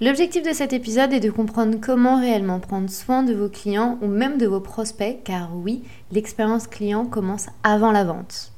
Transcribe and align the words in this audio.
L'objectif 0.00 0.42
de 0.42 0.52
cet 0.52 0.72
épisode 0.72 1.12
est 1.12 1.20
de 1.20 1.30
comprendre 1.30 1.78
comment 1.80 2.18
réellement 2.18 2.58
prendre 2.58 2.90
soin 2.90 3.22
de 3.22 3.32
vos 3.32 3.48
clients 3.48 3.96
ou 4.02 4.08
même 4.08 4.38
de 4.38 4.46
vos 4.46 4.58
prospects 4.58 5.18
car 5.22 5.56
oui, 5.56 5.84
l'expérience 6.10 6.66
client 6.66 7.06
commence 7.06 7.46
avant 7.62 7.92
la 7.92 8.02
vente. 8.02 8.50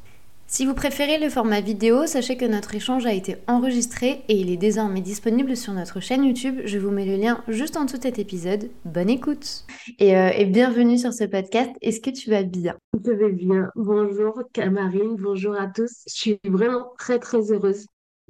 Si 0.47 0.65
vous 0.65 0.73
préférez 0.73 1.19
le 1.19 1.29
format 1.29 1.61
vidéo, 1.61 2.07
sachez 2.07 2.39
que 2.39 2.47
notre 2.47 2.75
échange 2.75 3.05
a 3.05 3.13
été 3.13 3.37
enregistré 3.49 4.23
et 4.29 4.37
il 4.37 4.49
est 4.51 4.57
désormais 4.57 5.03
disponible 5.03 5.59
sur 5.59 5.75
notre 5.75 6.01
chaîne 6.01 6.25
YouTube. 6.25 6.63
Je 6.65 6.79
vous 6.79 6.91
mets 6.91 7.05
le 7.05 7.17
lien 7.17 7.45
juste 7.49 7.77
en 7.77 7.85
dessous 7.85 7.99
de 7.99 8.05
cet 8.05 8.19
épisode. 8.19 8.71
Bonne 8.87 9.11
écoute 9.11 9.67
et, 9.99 10.17
euh, 10.17 10.45
bienvenue 10.47 10.97
sur 10.97 11.13
ce 11.13 11.25
podcast. 11.25 11.71
Est-ce 11.83 12.01
que 12.01 12.11
tu 12.11 12.31
vas 12.31 12.45
bien? 12.45 12.77
Je 13.05 13.11
vais 13.11 13.33
bien. 13.33 13.69
Bonjour 13.75 14.41
Camarine, 14.55 15.17
bonjour 15.19 15.55
à 15.61 15.67
tous. 15.67 16.03
Je 16.07 16.15
suis 16.15 16.41
vraiment 16.47 16.87
très 16.97 17.19
très 17.19 17.53
heureuse 17.53 17.85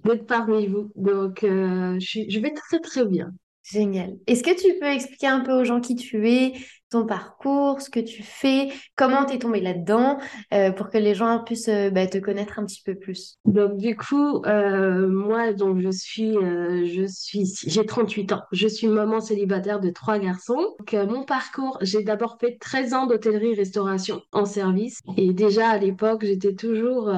d'être 0.07 0.27
parmi 0.27 0.67
vous. 0.67 0.91
Donc 0.97 1.45
euh, 1.45 1.99
je, 2.01 2.21
je 2.29 2.41
vais 2.41 2.53
très 2.53 2.81
très 2.81 3.05
bien. 3.05 3.33
Génial. 3.63 4.17
Est-ce 4.29 4.45
que 4.45 4.57
tu 4.57 4.79
peux 4.79 4.87
expliquer 4.87 5.27
un 5.27 5.41
peu 5.41 5.53
aux 5.53 5.65
gens 5.65 5.81
qui 5.81 5.97
tu 5.97 6.31
es, 6.31 6.53
ton 6.89 7.05
parcours, 7.05 7.81
ce 7.81 7.91
que 7.91 7.99
tu 7.99 8.23
fais, 8.23 8.69
comment 8.95 9.25
tu 9.25 9.35
es 9.35 9.39
tombée 9.41 9.61
là-dedans, 9.61 10.19
euh, 10.55 10.71
pour 10.71 10.89
que 10.89 10.99
les 10.99 11.17
gens 11.17 11.43
puissent 11.43 11.67
euh, 11.67 11.91
bah, 11.91 12.07
te 12.07 12.19
connaître 12.19 12.61
un 12.61 12.65
petit 12.65 12.81
peu 12.85 12.95
plus? 12.95 13.39
Donc 13.45 13.77
du 13.77 13.97
coup, 13.97 14.41
moi, 14.45 15.53
donc 15.53 15.81
je 15.81 15.91
suis, 15.91 16.35
je 16.35 17.07
suis, 17.09 17.53
j'ai 17.67 17.85
38 17.85 18.35
ans. 18.35 18.43
Je 18.53 18.69
suis 18.69 18.87
maman 18.87 19.21
célibataire 19.21 19.81
de 19.81 19.91
trois 19.91 20.21
garçons. 20.21 20.77
Donc, 20.79 20.93
mon 21.11 21.25
parcours, 21.25 21.77
j'ai 21.83 22.05
d'abord 22.05 22.39
fait 22.41 22.59
13 22.61 22.95
ans 22.95 23.07
d'hôtellerie-restauration 23.07 24.23
en 24.31 24.45
service. 24.45 25.01
Et 25.17 25.33
déjà 25.33 25.71
à 25.71 25.79
l'époque, 25.79 26.25
j'étais 26.25 26.55
toujours 26.55 27.11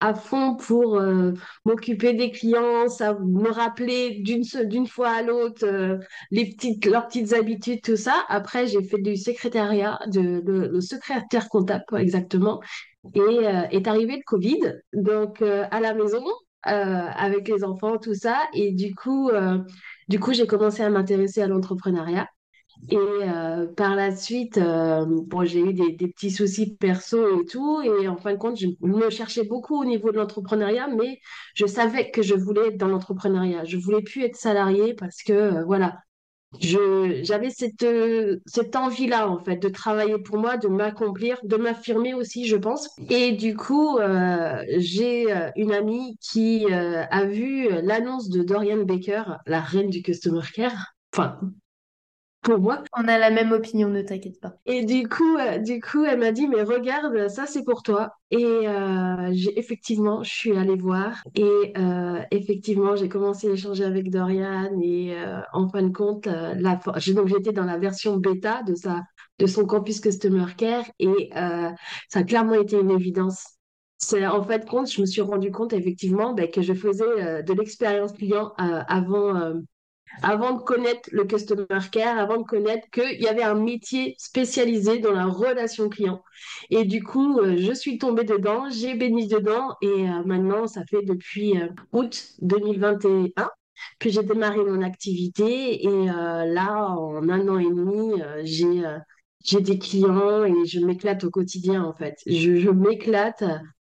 à 0.00 0.14
fond 0.14 0.54
pour 0.54 0.96
euh, 0.96 1.32
m'occuper 1.64 2.14
des 2.14 2.30
clients, 2.30 2.88
ça 2.88 3.14
me 3.14 3.50
rappeler 3.50 4.22
d'une 4.22 4.86
fois 4.86 5.10
à 5.10 5.22
l'autre 5.22 5.66
euh, 5.66 5.98
les 6.30 6.46
petites 6.50 6.84
leurs 6.86 7.08
petites 7.08 7.32
habitudes 7.32 7.82
tout 7.82 7.96
ça. 7.96 8.24
Après 8.28 8.66
j'ai 8.66 8.82
fait 8.82 9.00
du 9.00 9.16
secrétariat, 9.16 9.98
de, 10.06 10.42
le 10.44 10.80
secrétaire 10.80 11.48
comptable 11.48 11.84
exactement. 11.96 12.60
Et 13.14 13.20
euh, 13.20 13.62
est 13.70 13.86
arrivé 13.88 14.16
le 14.16 14.22
Covid, 14.24 14.80
donc 14.92 15.42
à 15.42 15.80
la 15.80 15.94
maison 15.94 16.24
avec 16.62 17.48
les 17.48 17.64
enfants 17.64 17.98
tout 17.98 18.14
ça. 18.14 18.38
Et 18.54 18.72
du 18.72 18.94
coup 18.94 19.30
du 20.08 20.20
coup 20.20 20.32
j'ai 20.32 20.46
commencé 20.46 20.82
à 20.82 20.90
m'intéresser 20.90 21.42
à 21.42 21.46
l'entrepreneuriat. 21.48 22.28
Et 22.90 22.96
euh, 22.96 23.66
par 23.66 23.96
la 23.96 24.14
suite, 24.14 24.56
euh, 24.56 25.04
bon, 25.06 25.44
j'ai 25.44 25.60
eu 25.60 25.74
des, 25.74 26.08
petits 26.08 26.30
soucis 26.30 26.74
perso 26.76 27.40
et 27.40 27.44
tout. 27.44 27.82
Et 27.82 28.08
en 28.08 28.16
fin 28.16 28.32
de 28.32 28.38
compte, 28.38 28.58
je 28.58 28.68
me 28.80 29.10
cherchais 29.10 29.44
beaucoup 29.44 29.80
au 29.80 29.84
niveau 29.84 30.10
de 30.10 30.16
l'entrepreneuriat, 30.16 30.88
mais 30.88 31.20
je 31.54 31.66
savais 31.66 32.10
que 32.10 32.22
je 32.22 32.34
voulais 32.34 32.68
être 32.68 32.78
dans 32.78 32.88
l'entrepreneuriat. 32.88 33.64
Je 33.64 33.76
voulais 33.76 34.02
plus 34.02 34.22
être 34.24 34.36
salarié 34.36 34.94
parce 34.94 35.22
que, 35.22 35.32
euh, 35.32 35.64
voilà, 35.64 35.98
j'avais 36.60 37.50
cette, 37.50 37.84
cette 38.46 38.74
envie-là, 38.74 39.28
en 39.28 39.38
fait, 39.38 39.56
de 39.56 39.68
travailler 39.68 40.16
pour 40.16 40.38
moi, 40.38 40.56
de 40.56 40.68
m'accomplir, 40.68 41.38
de 41.42 41.56
m'affirmer 41.56 42.14
aussi, 42.14 42.46
je 42.46 42.56
pense. 42.56 42.88
Et 43.10 43.32
du 43.32 43.54
coup, 43.54 43.98
j'ai 44.78 45.26
une 45.56 45.72
amie 45.72 46.16
qui 46.22 46.64
a 46.72 47.24
vu 47.26 47.68
l'annonce 47.82 48.30
de 48.30 48.42
Dorian 48.42 48.82
Baker, 48.84 49.24
la 49.46 49.60
reine 49.60 49.90
du 49.90 50.00
Customer 50.00 50.40
Care. 50.54 50.94
Enfin, 51.12 51.38
pour 52.42 52.58
moi. 52.58 52.82
On 52.96 53.06
a 53.08 53.18
la 53.18 53.30
même 53.30 53.52
opinion, 53.52 53.88
ne 53.88 54.02
t'inquiète 54.02 54.40
pas. 54.40 54.54
Et 54.66 54.84
du 54.84 55.08
coup, 55.08 55.36
euh, 55.36 55.58
du 55.58 55.80
coup, 55.80 56.04
elle 56.04 56.18
m'a 56.18 56.32
dit, 56.32 56.48
mais 56.48 56.62
regarde, 56.62 57.28
ça 57.28 57.46
c'est 57.46 57.64
pour 57.64 57.82
toi. 57.82 58.12
Et 58.30 58.44
euh, 58.44 59.30
j'ai 59.32 59.58
effectivement, 59.58 60.22
je 60.22 60.30
suis 60.30 60.56
allée 60.56 60.76
voir. 60.76 61.22
Et 61.34 61.72
euh, 61.76 62.20
effectivement, 62.30 62.96
j'ai 62.96 63.08
commencé 63.08 63.48
à 63.48 63.52
échanger 63.52 63.84
avec 63.84 64.10
Dorian. 64.10 64.70
Et 64.82 65.16
en 65.52 65.68
fin 65.68 65.82
de 65.82 65.92
compte, 65.92 66.26
la... 66.26 66.80
donc 67.14 67.26
j'étais 67.28 67.52
dans 67.52 67.64
la 67.64 67.78
version 67.78 68.16
bêta 68.16 68.62
de 68.62 68.74
sa, 68.74 69.02
de 69.38 69.46
son 69.46 69.64
campus 69.64 70.00
Customer 70.00 70.46
Care. 70.56 70.84
Et 70.98 71.30
ça 71.32 72.20
a 72.20 72.22
clairement 72.22 72.54
été 72.54 72.78
une 72.78 72.90
évidence. 72.90 73.44
C'est 74.00 74.24
en 74.26 74.44
fait 74.44 74.64
compte, 74.64 74.88
je 74.90 75.00
me 75.00 75.06
suis 75.06 75.22
rendu 75.22 75.50
compte 75.50 75.72
effectivement 75.72 76.32
ben, 76.32 76.48
que 76.48 76.62
je 76.62 76.72
faisais 76.72 77.42
de 77.42 77.52
l'expérience 77.52 78.12
client 78.12 78.52
avant 78.56 79.54
avant 80.22 80.54
de 80.54 80.62
connaître 80.62 81.08
le 81.12 81.24
customer 81.24 81.66
care, 81.90 82.18
avant 82.18 82.38
de 82.38 82.42
connaître 82.44 82.88
qu'il 82.90 83.20
y 83.20 83.28
avait 83.28 83.42
un 83.42 83.54
métier 83.54 84.14
spécialisé 84.18 84.98
dans 84.98 85.12
la 85.12 85.26
relation 85.26 85.88
client. 85.88 86.22
Et 86.70 86.84
du 86.84 87.02
coup, 87.02 87.38
euh, 87.38 87.56
je 87.56 87.72
suis 87.72 87.98
tombée 87.98 88.24
dedans, 88.24 88.68
j'ai 88.70 88.94
béni 88.94 89.26
dedans 89.28 89.76
et 89.82 89.86
euh, 89.86 90.22
maintenant, 90.24 90.66
ça 90.66 90.82
fait 90.88 91.02
depuis 91.02 91.60
euh, 91.60 91.68
août 91.92 92.34
2021 92.42 93.48
que 94.00 94.10
j'ai 94.10 94.22
démarré 94.24 94.58
mon 94.58 94.82
activité 94.82 95.84
et 95.84 96.06
là, 96.06 96.88
en 96.88 97.28
un 97.28 97.48
an 97.48 97.58
et 97.58 97.70
demi, 97.70 98.20
j'ai 98.42 99.60
des 99.60 99.78
clients 99.78 100.44
et 100.44 100.66
je 100.66 100.80
m'éclate 100.80 101.22
au 101.22 101.30
quotidien 101.30 101.84
en 101.84 101.94
fait. 101.94 102.16
Je 102.26 102.70
m'éclate 102.70 103.44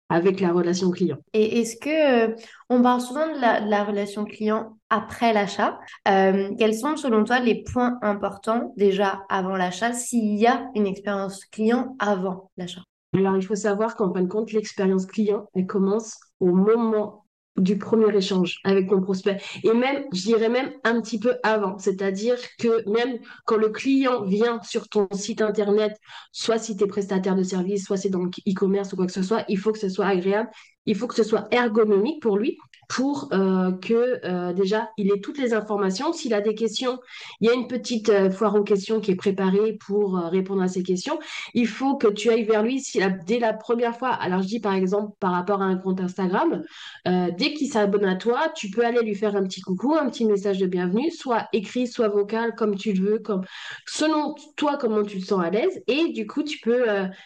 avec 0.09 0.39
la 0.39 0.51
relation 0.51 0.91
client. 0.91 1.17
Et 1.33 1.59
est-ce 1.59 1.77
que, 1.77 2.29
euh, 2.29 2.35
on 2.69 2.81
parle 2.81 3.01
souvent 3.01 3.27
de 3.27 3.39
la, 3.39 3.83
relation 3.83 4.25
client 4.25 4.77
après 4.89 5.33
l'achat, 5.33 5.79
euh, 6.07 6.49
quels 6.57 6.75
sont 6.75 6.97
selon 6.97 7.23
toi 7.23 7.39
les 7.39 7.63
points 7.63 7.97
importants 8.01 8.73
déjà 8.75 9.21
avant 9.29 9.55
l'achat 9.55 9.93
s'il 9.93 10.35
y 10.35 10.47
a 10.47 10.67
une 10.75 10.87
expérience 10.87 11.45
client 11.45 11.95
avant 11.99 12.49
l'achat? 12.57 12.81
Alors 13.15 13.37
il 13.37 13.43
faut 13.43 13.55
savoir 13.55 13.95
qu'en 13.95 14.13
fin 14.13 14.21
de 14.21 14.27
compte, 14.27 14.51
l'expérience 14.51 15.05
client, 15.05 15.47
elle 15.55 15.65
commence 15.65 16.17
au 16.39 16.51
moment 16.53 17.25
du 17.59 17.77
premier 17.77 18.15
échange 18.15 18.59
avec 18.63 18.89
mon 18.89 19.01
prospect. 19.01 19.37
Et 19.63 19.73
même, 19.73 20.03
je 20.13 20.21
dirais 20.21 20.49
même 20.49 20.71
un 20.83 21.01
petit 21.01 21.19
peu 21.19 21.35
avant. 21.43 21.77
C'est-à-dire 21.77 22.37
que 22.59 22.89
même 22.89 23.19
quand 23.45 23.57
le 23.57 23.69
client 23.69 24.23
vient 24.23 24.61
sur 24.63 24.87
ton 24.87 25.07
site 25.13 25.41
internet, 25.41 25.97
soit 26.31 26.57
si 26.57 26.75
tu 26.75 26.83
es 26.83 26.87
prestataire 26.87 27.35
de 27.35 27.43
service, 27.43 27.85
soit 27.85 27.97
c'est 27.97 28.09
dans 28.09 28.25
e-commerce 28.25 28.93
ou 28.93 28.95
quoi 28.95 29.05
que 29.05 29.11
ce 29.11 29.23
soit, 29.23 29.43
il 29.47 29.57
faut 29.57 29.71
que 29.71 29.79
ce 29.79 29.89
soit 29.89 30.07
agréable, 30.07 30.49
il 30.85 30.95
faut 30.95 31.07
que 31.07 31.15
ce 31.15 31.23
soit 31.23 31.47
ergonomique 31.51 32.21
pour 32.21 32.37
lui 32.37 32.57
pour 32.89 33.29
euh, 33.33 33.71
que 33.71 34.19
euh, 34.25 34.51
déjà 34.51 34.89
il 34.97 35.11
ait 35.11 35.19
toutes 35.21 35.37
les 35.37 35.53
informations. 35.53 36.11
S'il 36.11 36.33
a 36.33 36.41
des 36.41 36.55
questions, 36.55 36.99
il 37.39 37.47
y 37.47 37.49
a 37.51 37.53
une 37.53 37.67
petite 37.67 38.09
euh, 38.09 38.31
foire 38.31 38.55
aux 38.55 38.63
questions 38.63 38.99
qui 38.99 39.11
est 39.11 39.15
préparée 39.15 39.73
pour 39.73 40.15
répondre 40.15 40.63
à 40.63 40.67
ces 40.67 40.81
questions. 40.81 41.19
Il 41.53 41.67
faut 41.67 41.97
que 41.97 42.07
tu 42.07 42.31
ailles 42.31 42.43
vers 42.43 42.63
lui 42.63 42.81
si 42.81 42.99
dès 43.27 43.39
la 43.39 43.53
première 43.53 43.95
fois. 43.95 44.09
Alors 44.09 44.41
je 44.41 44.47
dis 44.47 44.59
par 44.59 44.73
exemple 44.73 45.13
par 45.19 45.31
rapport 45.31 45.61
à 45.61 45.65
un 45.65 45.77
compte 45.77 46.01
Instagram, 46.01 46.63
dès 47.05 47.53
qu'il 47.53 47.67
s'abonne 47.71 48.05
à 48.05 48.15
toi, 48.15 48.49
tu 48.55 48.71
peux 48.71 48.83
aller 48.83 49.01
lui 49.03 49.15
faire 49.15 49.35
un 49.35 49.43
petit 49.43 49.61
coucou, 49.61 49.95
un 49.95 50.09
petit 50.09 50.25
message 50.25 50.57
de 50.57 50.65
bienvenue, 50.65 51.11
soit 51.11 51.47
écrit, 51.53 51.85
soit 51.85 52.07
vocal, 52.07 52.55
comme 52.55 52.75
tu 52.75 52.93
le 52.93 53.11
veux, 53.11 53.19
comme 53.19 53.43
selon 53.85 54.33
toi 54.57 54.77
comment 54.77 55.03
tu 55.03 55.19
te 55.19 55.25
sens 55.25 55.43
à 55.43 55.51
l'aise. 55.51 55.81
Et 55.87 56.11
du 56.11 56.25
coup 56.25 56.41
tu 56.41 56.59
peux 56.59 56.85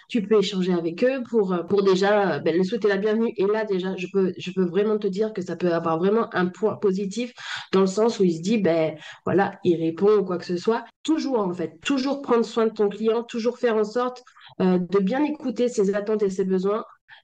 tu 0.10 0.22
peux 0.22 0.40
échanger 0.40 0.74
avec 0.74 1.04
eux 1.06 1.24
pour 1.30 1.56
pour 1.70 1.84
déjà 1.84 2.40
ben, 2.40 2.56
le 2.56 2.64
souhaiter 2.64 2.90
la 2.90 2.98
bienvenue. 2.98 3.34
Et 3.38 3.46
là 3.46 3.64
déjà 3.64 3.96
je 3.96 4.08
peux 4.12 4.34
je 4.38 4.52
peux 4.52 4.66
vraiment 4.66 4.98
te 4.98 5.08
dire 5.08 5.32
que 5.32 5.42
ça 5.42 5.53
ça 5.54 5.58
peut 5.58 5.74
avoir 5.74 6.00
vraiment 6.00 6.34
un 6.34 6.48
point 6.48 6.76
positif 6.78 7.32
dans 7.72 7.82
le 7.82 7.88
sens 7.88 8.20
où 8.20 8.24
il 8.24 8.36
se 8.36 8.42
dit, 8.42 8.58
ben 8.58 8.98
voilà, 9.24 9.60
il 9.64 9.76
répond 9.80 10.18
ou 10.18 10.26
quoi 10.26 10.40
que 10.40 10.46
ce 10.46 10.58
soit. 10.58 10.84
Toujours 11.04 11.40
en 11.40 11.54
fait, 11.54 11.80
toujours 11.82 12.24
prendre 12.24 12.44
soin 12.44 12.66
de 12.66 12.72
ton 12.72 12.90
client, 12.90 13.24
toujours 13.24 13.60
faire 13.60 13.76
en 13.76 13.84
sorte 13.84 14.24
euh, 14.62 14.80
de 14.80 15.00
bien 15.00 15.24
écouter 15.24 15.70
ses 15.70 15.94
attentes 15.94 16.24
et 16.24 16.32
ses 16.32 16.44
besoins. 16.44 16.84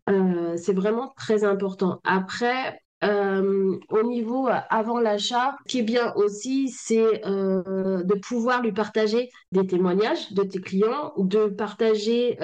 Euh, 0.09 0.55
c'est 0.57 0.73
vraiment 0.73 1.11
très 1.17 1.43
important. 1.43 1.99
Après, 2.03 2.79
euh, 3.03 3.77
au 3.89 4.03
niveau 4.03 4.47
euh, 4.47 4.59
avant 4.69 4.99
l'achat, 4.99 5.55
ce 5.65 5.71
qui 5.71 5.79
est 5.79 5.83
bien 5.83 6.13
aussi, 6.15 6.69
c'est 6.69 7.25
euh, 7.25 8.03
de 8.03 8.13
pouvoir 8.15 8.61
lui 8.61 8.73
partager 8.73 9.29
des 9.51 9.65
témoignages 9.65 10.33
de 10.33 10.43
tes 10.43 10.59
clients, 10.59 11.13
de 11.17 11.47
partager 11.47 12.37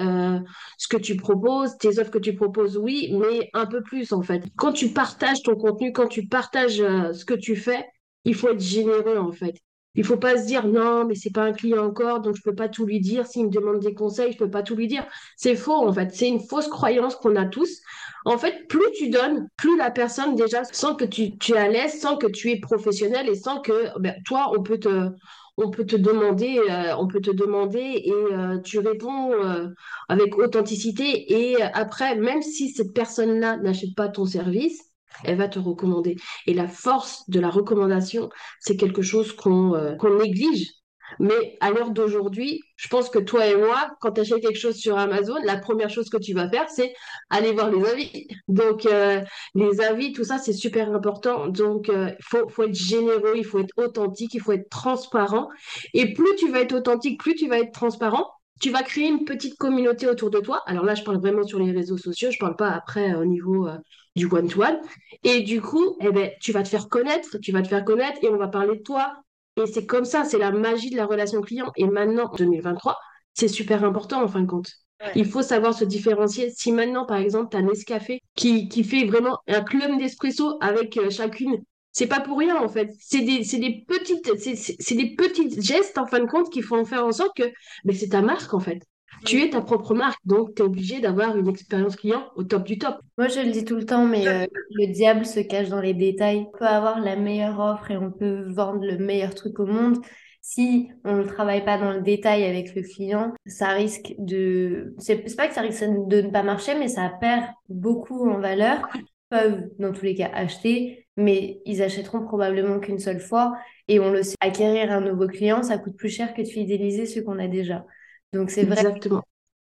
ce 0.78 0.88
que 0.88 0.96
tu 0.96 1.16
proposes, 1.16 1.76
tes 1.78 1.98
offres 1.98 2.10
que 2.10 2.18
tu 2.18 2.34
proposes, 2.34 2.76
oui, 2.78 3.14
mais 3.18 3.50
un 3.52 3.66
peu 3.66 3.82
plus 3.82 4.12
en 4.12 4.22
fait. 4.22 4.44
Quand 4.56 4.72
tu 4.72 4.88
partages 4.88 5.42
ton 5.42 5.56
contenu, 5.56 5.92
quand 5.92 6.08
tu 6.08 6.26
partages 6.26 6.78
ce 6.78 7.24
que 7.24 7.34
tu 7.34 7.56
fais, 7.56 7.84
il 8.24 8.34
faut 8.34 8.48
être 8.48 8.60
généreux 8.60 9.18
en 9.18 9.32
fait. 9.32 9.56
Il 9.96 10.04
faut 10.04 10.18
pas 10.18 10.36
se 10.36 10.46
dire 10.46 10.66
non, 10.66 11.06
mais 11.06 11.14
c'est 11.14 11.32
pas 11.32 11.44
un 11.44 11.52
client 11.52 11.84
encore, 11.86 12.20
donc 12.20 12.36
je 12.36 12.42
peux 12.42 12.54
pas 12.54 12.68
tout 12.68 12.84
lui 12.84 13.00
dire. 13.00 13.26
S'il 13.26 13.46
me 13.46 13.50
demande 13.50 13.80
des 13.80 13.94
conseils, 13.94 14.32
je 14.32 14.38
peux 14.38 14.50
pas 14.50 14.62
tout 14.62 14.74
lui 14.76 14.88
dire. 14.88 15.06
C'est 15.36 15.56
faux 15.56 15.86
en 15.86 15.92
fait. 15.92 16.14
C'est 16.14 16.28
une 16.28 16.40
fausse 16.40 16.68
croyance 16.68 17.16
qu'on 17.16 17.34
a 17.34 17.46
tous 17.46 17.80
En 18.26 18.38
fait, 18.38 18.66
plus 18.66 18.90
tu 18.96 19.08
donnes, 19.08 19.48
plus 19.56 19.76
la 19.78 19.92
personne 19.92 20.34
déjà 20.34 20.64
sent 20.64 20.96
que 20.98 21.04
tu, 21.04 21.32
es 21.48 21.56
à 21.56 21.68
l'aise, 21.68 21.92
sent 22.00 22.16
que 22.20 22.26
tu 22.26 22.50
es 22.50 22.58
professionnel 22.58 23.28
et 23.28 23.36
sent 23.36 23.60
que 23.62 23.96
ben, 24.00 24.16
toi, 24.24 24.50
on 24.52 24.64
peut 24.64 24.80
te, 24.80 25.96
demander, 25.96 26.58
euh, 26.68 26.96
on 26.98 27.06
peut 27.06 27.20
te 27.20 27.30
demander 27.30 28.02
et 28.04 28.12
euh, 28.12 28.58
tu 28.58 28.80
réponds 28.80 29.32
euh, 29.32 29.68
avec 30.08 30.36
authenticité. 30.38 31.32
Et 31.32 31.62
après, 31.62 32.16
même 32.16 32.42
si 32.42 32.70
cette 32.70 32.92
personne-là 32.92 33.58
n'achète 33.58 33.94
pas 33.94 34.08
ton 34.08 34.24
service, 34.24 34.82
elle 35.22 35.38
va 35.38 35.46
te 35.46 35.60
recommander. 35.60 36.16
Et 36.48 36.54
la 36.54 36.66
force 36.66 37.30
de 37.30 37.38
la 37.38 37.48
recommandation, 37.48 38.28
c'est 38.58 38.76
quelque 38.76 39.02
chose 39.02 39.34
qu'on 39.34 39.94
néglige 40.18 40.72
mais 41.18 41.56
à 41.60 41.70
l'heure 41.70 41.90
d'aujourd'hui, 41.90 42.60
je 42.76 42.88
pense 42.88 43.08
que 43.08 43.18
toi 43.18 43.46
et 43.46 43.56
moi, 43.56 43.90
quand 44.00 44.12
tu 44.12 44.20
achètes 44.20 44.40
quelque 44.40 44.58
chose 44.58 44.76
sur 44.76 44.98
Amazon, 44.98 45.36
la 45.44 45.56
première 45.56 45.90
chose 45.90 46.08
que 46.08 46.16
tu 46.18 46.34
vas 46.34 46.48
faire, 46.48 46.68
c'est 46.68 46.94
aller 47.30 47.52
voir 47.52 47.70
les 47.70 47.84
avis. 47.84 48.26
Donc, 48.48 48.86
euh, 48.86 49.20
les 49.54 49.80
avis, 49.80 50.12
tout 50.12 50.24
ça, 50.24 50.38
c'est 50.38 50.52
super 50.52 50.92
important. 50.92 51.48
Donc, 51.48 51.88
il 51.88 51.94
euh, 51.94 52.10
faut, 52.20 52.62
être 52.64 52.74
généreux, 52.74 53.34
il 53.36 53.44
faut 53.44 53.58
être 53.58 53.72
authentique, 53.76 54.34
il 54.34 54.40
faut 54.40 54.52
être 54.52 54.68
transparent. 54.68 55.48
Et 55.94 56.12
plus 56.12 56.34
tu 56.36 56.50
vas 56.50 56.60
être 56.60 56.74
authentique, 56.74 57.20
plus 57.20 57.34
tu 57.34 57.48
vas 57.48 57.58
être 57.58 57.72
transparent, 57.72 58.30
tu 58.60 58.70
vas 58.70 58.82
créer 58.82 59.08
une 59.08 59.24
petite 59.24 59.56
communauté 59.56 60.06
autour 60.06 60.30
de 60.30 60.40
toi. 60.40 60.62
Alors 60.66 60.84
là, 60.84 60.94
je 60.94 61.02
parle 61.02 61.18
vraiment 61.18 61.44
sur 61.44 61.58
les 61.58 61.72
réseaux 61.72 61.98
sociaux, 61.98 62.30
je 62.30 62.38
parle 62.38 62.56
pas 62.56 62.70
après 62.70 63.12
euh, 63.14 63.20
au 63.20 63.24
niveau 63.24 63.68
du 64.16 64.26
one-to-one. 64.26 64.78
Et 65.24 65.42
du 65.42 65.60
coup, 65.60 65.96
eh 66.00 66.10
ben, 66.10 66.30
tu 66.40 66.52
vas 66.52 66.62
te 66.62 66.68
faire 66.68 66.88
connaître, 66.88 67.38
tu 67.38 67.52
vas 67.52 67.62
te 67.62 67.68
faire 67.68 67.84
connaître 67.84 68.18
et 68.22 68.28
on 68.28 68.36
va 68.36 68.48
parler 68.48 68.76
de 68.76 68.82
toi, 68.82 69.14
et 69.56 69.66
c'est 69.66 69.86
comme 69.86 70.04
ça, 70.04 70.24
c'est 70.24 70.38
la 70.38 70.52
magie 70.52 70.90
de 70.90 70.96
la 70.96 71.06
relation 71.06 71.40
client. 71.40 71.72
Et 71.76 71.86
maintenant, 71.86 72.30
en 72.32 72.36
2023, 72.36 72.98
c'est 73.34 73.48
super 73.48 73.84
important 73.84 74.22
en 74.22 74.28
fin 74.28 74.40
de 74.40 74.46
compte. 74.46 74.70
Il 75.14 75.26
faut 75.26 75.42
savoir 75.42 75.74
se 75.74 75.84
différencier. 75.84 76.50
Si 76.50 76.72
maintenant, 76.72 77.04
par 77.04 77.18
exemple, 77.18 77.48
tu 77.50 77.56
as 77.56 77.62
Nescafé 77.62 78.20
qui, 78.34 78.68
qui 78.68 78.82
fait 78.82 79.04
vraiment 79.04 79.38
un 79.46 79.62
club 79.62 79.98
d'espresso 79.98 80.56
avec 80.60 80.96
euh, 80.96 81.10
chacune, 81.10 81.62
c'est 81.92 82.06
pas 82.06 82.20
pour 82.20 82.38
rien 82.38 82.56
en 82.56 82.68
fait. 82.68 82.90
C'est 82.98 83.20
des, 83.20 83.40
des, 83.40 83.84
petites, 83.86 84.30
c'est 84.38 84.94
des 84.94 85.14
petits 85.14 85.60
gestes 85.60 85.98
en 85.98 86.06
fin 86.06 86.20
de 86.20 86.26
compte 86.26 86.50
qui 86.50 86.62
font 86.62 86.84
faire 86.84 87.04
en 87.04 87.12
sorte 87.12 87.36
que 87.36 87.44
mais 87.84 87.94
c'est 87.94 88.08
ta 88.08 88.22
marque 88.22 88.52
en 88.54 88.60
fait. 88.60 88.82
Tu 89.24 89.42
es 89.42 89.50
ta 89.50 89.60
propre 89.60 89.94
marque, 89.94 90.20
donc 90.24 90.54
tu 90.54 90.62
es 90.62 90.64
obligé 90.64 91.00
d'avoir 91.00 91.36
une 91.36 91.48
expérience 91.48 91.96
client 91.96 92.24
au 92.36 92.44
top 92.44 92.64
du 92.64 92.78
top. 92.78 92.96
Moi, 93.18 93.28
je 93.28 93.40
le 93.40 93.50
dis 93.50 93.64
tout 93.64 93.76
le 93.76 93.86
temps, 93.86 94.06
mais 94.06 94.26
euh, 94.28 94.46
le 94.70 94.92
diable 94.92 95.24
se 95.24 95.40
cache 95.40 95.68
dans 95.68 95.80
les 95.80 95.94
détails. 95.94 96.46
On 96.52 96.58
peut 96.58 96.66
avoir 96.66 97.00
la 97.00 97.16
meilleure 97.16 97.58
offre 97.58 97.90
et 97.90 97.96
on 97.96 98.10
peut 98.10 98.44
vendre 98.52 98.84
le 98.84 98.98
meilleur 98.98 99.34
truc 99.34 99.58
au 99.58 99.66
monde. 99.66 99.98
Si 100.40 100.90
on 101.04 101.16
ne 101.16 101.24
travaille 101.24 101.64
pas 101.64 101.76
dans 101.76 101.90
le 101.90 102.02
détail 102.02 102.44
avec 102.44 102.74
le 102.76 102.82
client, 102.82 103.32
ça 103.46 103.70
risque 103.70 104.14
de... 104.18 104.94
C'est 104.98 105.34
pas 105.36 105.48
que 105.48 105.54
ça 105.54 105.60
risque 105.60 105.82
de 105.82 106.20
ne 106.20 106.30
pas 106.30 106.44
marcher, 106.44 106.78
mais 106.78 106.86
ça 106.86 107.10
perd 107.20 107.46
beaucoup 107.68 108.30
en 108.30 108.38
valeur. 108.38 108.88
Ils 108.94 109.02
peuvent, 109.28 109.64
dans 109.80 109.90
tous 109.90 110.04
les 110.04 110.14
cas, 110.14 110.30
acheter, 110.32 111.08
mais 111.16 111.60
ils 111.66 111.82
achèteront 111.82 112.24
probablement 112.24 112.78
qu'une 112.78 113.00
seule 113.00 113.18
fois. 113.18 113.54
Et 113.88 113.98
on 113.98 114.10
le 114.12 114.22
sait, 114.22 114.36
acquérir 114.40 114.92
un 114.92 115.00
nouveau 115.00 115.26
client, 115.26 115.64
ça 115.64 115.78
coûte 115.78 115.96
plus 115.96 116.10
cher 116.10 116.32
que 116.32 116.42
de 116.42 116.46
fidéliser 116.46 117.06
ceux 117.06 117.22
qu'on 117.22 117.40
a 117.40 117.48
déjà. 117.48 117.84
Donc 118.32 118.50
c'est 118.50 118.64
vrai. 118.64 118.76
Exactement. 118.76 119.22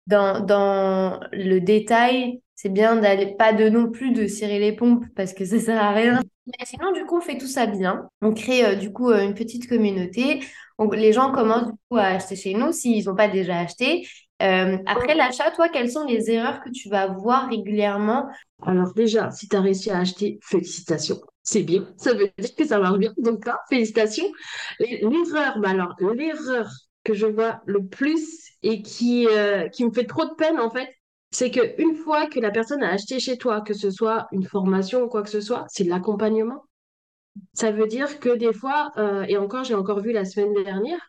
Dans, 0.07 0.39
dans 0.39 1.19
le 1.31 1.59
détail, 1.59 2.41
c'est 2.53 2.69
bien 2.69 2.95
d'aller 2.95 3.35
pas 3.37 3.53
de 3.53 3.69
non 3.69 3.89
plus 3.89 4.11
de 4.11 4.27
cirer 4.27 4.59
les 4.59 4.71
pompes 4.71 5.03
parce 5.15 5.33
que 5.33 5.45
ça 5.45 5.59
sert 5.59 5.81
à 5.81 5.91
rien. 5.91 6.21
Mais 6.47 6.65
sinon, 6.65 6.91
du 6.91 7.05
coup, 7.05 7.17
on 7.17 7.21
fait 7.21 7.37
tout 7.37 7.47
ça 7.47 7.65
bien. 7.65 8.07
On 8.21 8.33
crée 8.33 8.65
euh, 8.65 8.75
du 8.75 8.91
coup 8.93 9.09
euh, 9.09 9.23
une 9.23 9.33
petite 9.33 9.67
communauté. 9.67 10.41
les 10.93 11.13
gens 11.13 11.31
commencent 11.31 11.67
du 11.67 11.77
coup 11.89 11.97
à 11.97 12.03
acheter 12.05 12.35
chez 12.35 12.53
nous 12.53 12.71
s'ils 12.71 13.05
n'ont 13.05 13.15
pas 13.15 13.27
déjà 13.27 13.59
acheté. 13.59 14.07
Euh, 14.41 14.77
après 14.85 15.15
l'achat, 15.15 15.49
toi, 15.51 15.69
quelles 15.69 15.91
sont 15.91 16.05
les 16.05 16.29
erreurs 16.29 16.61
que 16.61 16.69
tu 16.69 16.89
vas 16.89 17.07
voir 17.07 17.49
régulièrement? 17.49 18.27
Alors 18.61 18.93
déjà, 18.93 19.31
si 19.31 19.47
tu 19.47 19.55
as 19.55 19.61
réussi 19.61 19.89
à 19.89 19.99
acheter, 19.99 20.39
félicitations. 20.43 21.19
C'est 21.41 21.63
bien, 21.63 21.87
ça 21.97 22.13
veut 22.13 22.29
dire 22.37 22.55
que 22.55 22.65
ça 22.65 22.79
marche 22.79 22.97
bien. 22.97 23.13
Donc 23.17 23.45
là, 23.45 23.59
félicitations. 23.69 24.25
L'erreur, 24.79 25.59
bah 25.59 25.69
alors 25.69 25.95
l'erreur 25.99 26.69
que 27.05 27.13
je 27.13 27.27
vois 27.27 27.61
le 27.65 27.85
plus 27.85 28.49
et 28.63 28.81
qui, 28.81 29.27
euh, 29.27 29.69
qui 29.69 29.85
me 29.85 29.91
fait 29.91 30.05
trop 30.05 30.25
de 30.25 30.33
peine, 30.33 30.59
en 30.59 30.69
fait, 30.69 30.89
c'est 31.31 31.51
qu'une 31.51 31.95
fois 31.95 32.27
que 32.27 32.39
la 32.39 32.51
personne 32.51 32.83
a 32.83 32.91
acheté 32.91 33.19
chez 33.19 33.37
toi, 33.37 33.61
que 33.61 33.73
ce 33.73 33.91
soit 33.91 34.27
une 34.31 34.43
formation 34.43 35.03
ou 35.03 35.07
quoi 35.07 35.23
que 35.23 35.29
ce 35.29 35.41
soit, 35.41 35.65
c'est 35.69 35.83
l'accompagnement. 35.85 36.65
Ça 37.53 37.71
veut 37.71 37.87
dire 37.87 38.19
que 38.19 38.35
des 38.35 38.53
fois, 38.53 38.91
euh, 38.97 39.25
et 39.27 39.37
encore, 39.37 39.63
j'ai 39.63 39.75
encore 39.75 39.99
vu 39.99 40.11
la 40.11 40.25
semaine 40.25 40.53
dernière, 40.63 40.99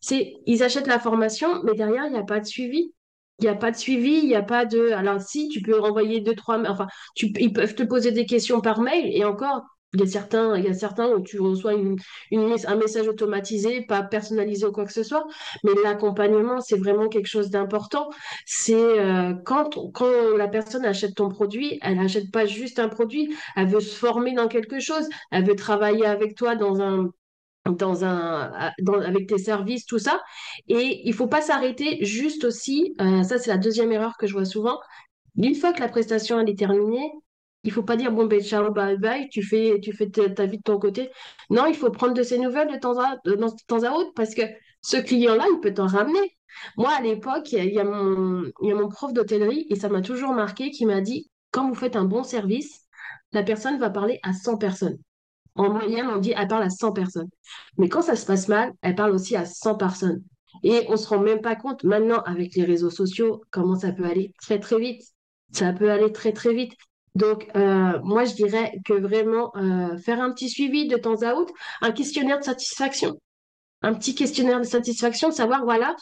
c'est 0.00 0.34
ils 0.46 0.62
achètent 0.62 0.86
la 0.86 0.98
formation, 0.98 1.62
mais 1.64 1.74
derrière, 1.74 2.06
il 2.06 2.12
n'y 2.12 2.18
a 2.18 2.24
pas 2.24 2.40
de 2.40 2.46
suivi. 2.46 2.92
Il 3.38 3.42
n'y 3.42 3.48
a 3.48 3.54
pas 3.54 3.70
de 3.70 3.76
suivi, 3.76 4.18
il 4.18 4.28
n'y 4.28 4.34
a 4.34 4.42
pas 4.42 4.64
de. 4.64 4.92
Alors, 4.92 5.20
si, 5.20 5.48
tu 5.48 5.60
peux 5.60 5.78
renvoyer 5.78 6.20
deux, 6.20 6.34
trois. 6.34 6.58
Enfin, 6.70 6.86
ils 7.16 7.52
peuvent 7.52 7.74
te 7.74 7.82
poser 7.82 8.10
des 8.12 8.24
questions 8.24 8.62
par 8.62 8.80
mail, 8.80 9.14
et 9.14 9.24
encore, 9.24 9.62
il 9.94 10.00
y 10.00 10.02
a 10.02 10.06
certains, 10.06 10.56
il 10.58 10.64
y 10.64 10.68
a 10.68 10.74
certains 10.74 11.08
où 11.08 11.20
tu 11.20 11.40
reçois 11.40 11.72
un 11.72 12.76
message 12.76 13.08
automatisé, 13.08 13.82
pas 13.82 14.02
personnalisé 14.02 14.66
ou 14.66 14.72
quoi 14.72 14.84
que 14.84 14.92
ce 14.92 15.02
soit, 15.02 15.26
mais 15.64 15.72
l'accompagnement, 15.82 16.60
c'est 16.60 16.76
vraiment 16.76 17.08
quelque 17.08 17.28
chose 17.28 17.50
d'important. 17.50 18.10
C'est 18.44 18.74
euh, 18.74 19.34
quand, 19.44 19.70
la 20.36 20.48
personne 20.48 20.84
achète 20.84 21.14
ton 21.14 21.28
produit, 21.28 21.78
elle 21.82 21.96
n'achète 21.96 22.30
pas 22.30 22.46
juste 22.46 22.78
un 22.78 22.88
produit, 22.88 23.34
elle 23.54 23.68
veut 23.68 23.80
se 23.80 23.96
former 23.96 24.34
dans 24.34 24.48
quelque 24.48 24.80
chose, 24.80 25.08
elle 25.30 25.46
veut 25.46 25.56
travailler 25.56 26.06
avec 26.06 26.36
toi 26.36 26.56
dans 26.56 26.80
un 26.80 27.10
dans 27.64 28.04
un 28.04 28.52
avec 29.04 29.26
tes 29.26 29.38
services 29.38 29.86
tout 29.86 29.98
ça. 29.98 30.22
Et 30.68 31.02
il 31.04 31.12
faut 31.14 31.26
pas 31.26 31.42
s'arrêter 31.42 32.04
juste 32.04 32.44
aussi 32.44 32.94
euh, 33.00 33.22
ça 33.24 33.38
c'est 33.38 33.50
la 33.50 33.58
deuxième 33.58 33.90
erreur 33.92 34.16
que 34.18 34.26
je 34.26 34.32
vois 34.34 34.44
souvent. 34.44 34.78
Une 35.36 35.54
fois 35.54 35.72
que 35.72 35.80
la 35.80 35.88
prestation 35.88 36.38
est 36.40 36.58
terminée 36.58 37.10
il 37.66 37.72
faut 37.72 37.82
pas 37.82 37.96
dire 37.96 38.12
bon 38.12 38.26
ben 38.26 38.40
ciao 38.40 38.72
bye 38.72 38.96
bye, 38.96 39.28
tu 39.28 39.42
fais 39.42 39.80
tu 39.82 39.92
fais 39.92 40.08
ta, 40.08 40.46
vie 40.46 40.58
de 40.58 40.62
ton 40.62 40.78
côté. 40.78 41.10
Non, 41.50 41.66
il 41.66 41.74
faut 41.74 41.90
prendre 41.90 42.14
de 42.14 42.22
ses 42.22 42.38
nouvelles 42.38 42.72
de 42.72 42.78
temps 42.78 42.98
à, 42.98 43.16
de, 43.24 43.34
temps 43.66 43.78
autre 43.94 44.12
parce 44.14 44.34
que 44.34 44.42
ce 44.80 44.96
client-là, 44.96 45.44
il 45.52 45.60
peut 45.60 45.74
t'en 45.74 45.86
ramener. 45.86 46.36
Moi, 46.76 46.90
à 46.96 47.02
l'époque, 47.02 47.52
il 47.52 47.74
y, 47.74 47.78
a 47.80 47.84
mon, 47.84 48.44
y 48.62 48.70
a 48.72 48.74
mon 48.74 48.88
prof 48.88 49.12
d'hôtellerie 49.12 49.66
et 49.68 49.76
ça 49.76 49.88
m'a 49.88 50.00
toujours 50.00 50.32
marqué 50.32 50.70
qui 50.70 50.86
m'a 50.86 51.00
dit 51.00 51.28
quand 51.50 51.68
vous 51.68 51.74
faites 51.74 51.96
un 51.96 52.04
bon 52.04 52.22
service, 52.22 52.82
la 53.32 53.42
personne 53.42 53.78
va 53.78 53.90
parler 53.90 54.20
à 54.22 54.32
100 54.32 54.58
personnes. 54.58 54.98
En 55.56 55.70
moyenne, 55.70 56.06
on 56.06 56.18
dit 56.18 56.34
elle 56.36 56.48
parle 56.48 56.62
à 56.62 56.70
100 56.70 56.92
personnes. 56.92 57.28
Mais 57.78 57.88
quand 57.88 58.02
ça 58.02 58.14
se 58.14 58.26
passe 58.26 58.48
mal, 58.48 58.72
elle 58.82 58.94
parle 58.94 59.10
aussi 59.12 59.36
à 59.36 59.44
100 59.44 59.76
personnes. 59.76 60.22
Et 60.62 60.86
on 60.88 60.96
se 60.96 61.08
rend 61.08 61.20
même 61.20 61.40
pas 61.40 61.56
compte 61.56 61.84
maintenant 61.84 62.20
avec 62.20 62.54
les 62.54 62.64
réseaux 62.64 62.90
sociaux 62.90 63.42
comment 63.50 63.76
ça 63.76 63.92
peut 63.92 64.04
aller 64.04 64.32
très 64.40 64.60
très 64.60 64.78
vite. 64.78 65.02
Ça 65.52 65.72
peut 65.72 65.90
aller 65.90 66.12
très 66.12 66.32
très 66.32 66.54
vite. 66.54 66.72
Donc, 67.16 67.48
euh, 67.56 67.98
moi, 68.02 68.26
je 68.26 68.34
dirais 68.34 68.72
que 68.84 68.92
vraiment 68.92 69.50
euh, 69.56 69.96
faire 69.96 70.20
un 70.20 70.30
petit 70.32 70.50
suivi 70.50 70.86
de 70.86 70.98
temps 70.98 71.22
à 71.22 71.32
autre, 71.32 71.52
un 71.80 71.90
questionnaire 71.90 72.38
de 72.38 72.44
satisfaction. 72.44 73.18
Un 73.80 73.94
petit 73.94 74.14
questionnaire 74.14 74.60
de 74.60 74.66
satisfaction, 74.66 75.30
savoir, 75.30 75.64
voilà, 75.64 75.96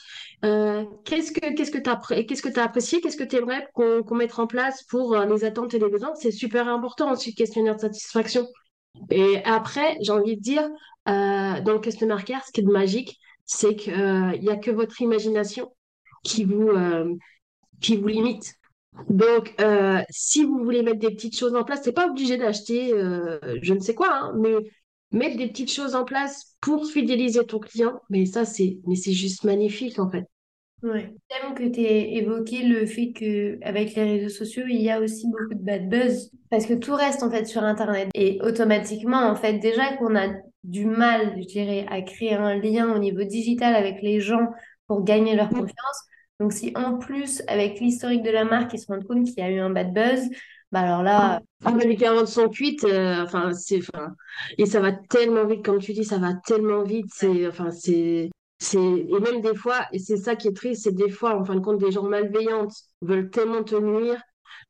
euh, 0.44 0.84
qu'est-ce 1.04 1.30
que 1.30 1.38
tu 1.38 1.46
as, 1.90 2.24
qu'est-ce 2.24 2.42
que 2.42 2.58
as 2.58 2.64
apprécié, 2.64 3.00
qu'est-ce 3.00 3.16
que 3.16 3.22
tu 3.22 3.36
aimerais 3.36 3.68
qu'on 3.74 4.14
mette 4.14 4.36
en 4.40 4.48
place 4.48 4.82
pour 4.84 5.16
les 5.16 5.44
attentes 5.44 5.72
et 5.74 5.78
les 5.78 5.88
besoins. 5.88 6.14
C'est 6.16 6.32
super 6.32 6.68
important 6.68 7.10
le 7.10 7.32
questionnaire 7.32 7.76
de 7.76 7.80
satisfaction. 7.80 8.48
Et 9.10 9.40
après, 9.44 9.96
j'ai 10.00 10.12
envie 10.12 10.36
de 10.36 10.42
dire, 10.42 10.68
dans 11.06 11.72
le 11.72 11.78
customer 11.78 12.16
care, 12.24 12.44
ce 12.44 12.50
qui 12.50 12.60
est 12.60 12.64
magique, 12.64 13.18
c'est 13.44 13.76
qu'il 13.76 14.40
n'y 14.40 14.50
a 14.50 14.56
que 14.56 14.72
votre 14.72 15.00
imagination 15.00 15.72
qui 16.24 16.44
vous 16.44 16.70
limite. 17.82 18.54
Donc, 19.08 19.54
euh, 19.60 20.00
si 20.10 20.44
vous 20.44 20.62
voulez 20.62 20.82
mettre 20.82 21.00
des 21.00 21.10
petites 21.10 21.36
choses 21.36 21.54
en 21.54 21.64
place, 21.64 21.80
c'est 21.82 21.92
pas 21.92 22.08
obligé 22.08 22.36
d'acheter 22.36 22.92
euh, 22.92 23.38
je 23.62 23.74
ne 23.74 23.80
sais 23.80 23.94
quoi, 23.94 24.08
hein, 24.10 24.32
mais 24.38 24.54
mettre 25.10 25.36
des 25.36 25.48
petites 25.48 25.72
choses 25.72 25.94
en 25.94 26.04
place 26.04 26.56
pour 26.60 26.86
fidéliser 26.86 27.44
ton 27.44 27.58
client, 27.58 28.00
mais 28.10 28.26
ça, 28.26 28.44
c'est 28.44 28.78
mais 28.86 28.96
c'est 28.96 29.12
juste 29.12 29.44
magnifique 29.44 29.98
en 29.98 30.10
fait. 30.10 30.24
Ouais. 30.82 31.14
J'aime 31.30 31.54
que 31.54 31.64
tu 31.64 31.80
aies 31.80 32.16
évoqué 32.16 32.62
le 32.62 32.84
fait 32.84 33.12
qu'avec 33.12 33.94
les 33.94 34.02
réseaux 34.02 34.28
sociaux, 34.28 34.64
il 34.68 34.82
y 34.82 34.90
a 34.90 35.00
aussi 35.00 35.26
beaucoup 35.28 35.54
de 35.54 35.64
bad 35.64 35.88
buzz 35.88 36.30
parce 36.50 36.66
que 36.66 36.74
tout 36.74 36.94
reste 36.94 37.22
en 37.22 37.30
fait 37.30 37.46
sur 37.46 37.62
Internet. 37.62 38.10
Et 38.14 38.38
automatiquement, 38.42 39.22
en 39.30 39.34
fait, 39.34 39.58
déjà 39.60 39.96
qu'on 39.96 40.14
a 40.14 40.28
du 40.62 40.84
mal, 40.84 41.34
je 41.38 41.46
dirais, 41.46 41.86
à 41.88 42.02
créer 42.02 42.34
un 42.34 42.56
lien 42.56 42.94
au 42.94 42.98
niveau 42.98 43.24
digital 43.24 43.74
avec 43.74 44.02
les 44.02 44.20
gens 44.20 44.46
pour 44.86 45.04
gagner 45.04 45.34
leur 45.34 45.46
mm. 45.46 45.54
confiance, 45.60 46.04
donc, 46.40 46.52
si 46.52 46.72
en 46.74 46.98
plus, 46.98 47.42
avec 47.46 47.80
l'historique 47.80 48.22
de 48.22 48.30
la 48.30 48.44
marque, 48.44 48.72
ils 48.74 48.78
se 48.78 48.86
rendent 48.86 49.06
compte 49.06 49.24
qu'il 49.24 49.38
y 49.38 49.42
a 49.42 49.50
eu 49.50 49.58
un 49.58 49.70
bad 49.70 49.92
buzz, 49.92 50.28
bah 50.72 50.80
alors 50.80 51.02
là. 51.02 51.40
Ah, 51.64 51.72
les 51.72 51.96
carottes 51.96 52.26
sont 52.26 52.48
cuites, 52.48 52.84
enfin, 52.84 53.52
c'est. 53.52 53.80
Et 54.58 54.66
ça 54.66 54.80
va 54.80 54.92
tellement 54.92 55.46
vite, 55.46 55.64
comme 55.64 55.78
tu 55.78 55.92
dis, 55.92 56.04
ça 56.04 56.18
va 56.18 56.34
tellement 56.46 56.82
vite. 56.82 57.06
C'est. 57.12 57.46
Enfin, 57.46 57.70
c'est. 57.70 58.30
Et 58.72 59.20
même 59.20 59.40
des 59.40 59.54
fois, 59.54 59.86
et 59.92 59.98
c'est 59.98 60.16
ça 60.16 60.36
qui 60.36 60.48
est 60.48 60.56
triste, 60.56 60.84
c'est 60.84 60.94
des 60.94 61.10
fois, 61.10 61.38
en 61.38 61.44
fin 61.44 61.54
de 61.54 61.60
compte, 61.60 61.78
des 61.78 61.92
gens 61.92 62.04
malveillantes 62.04 62.74
veulent 63.02 63.30
tellement 63.30 63.62
te 63.62 63.74
nuire 63.74 64.20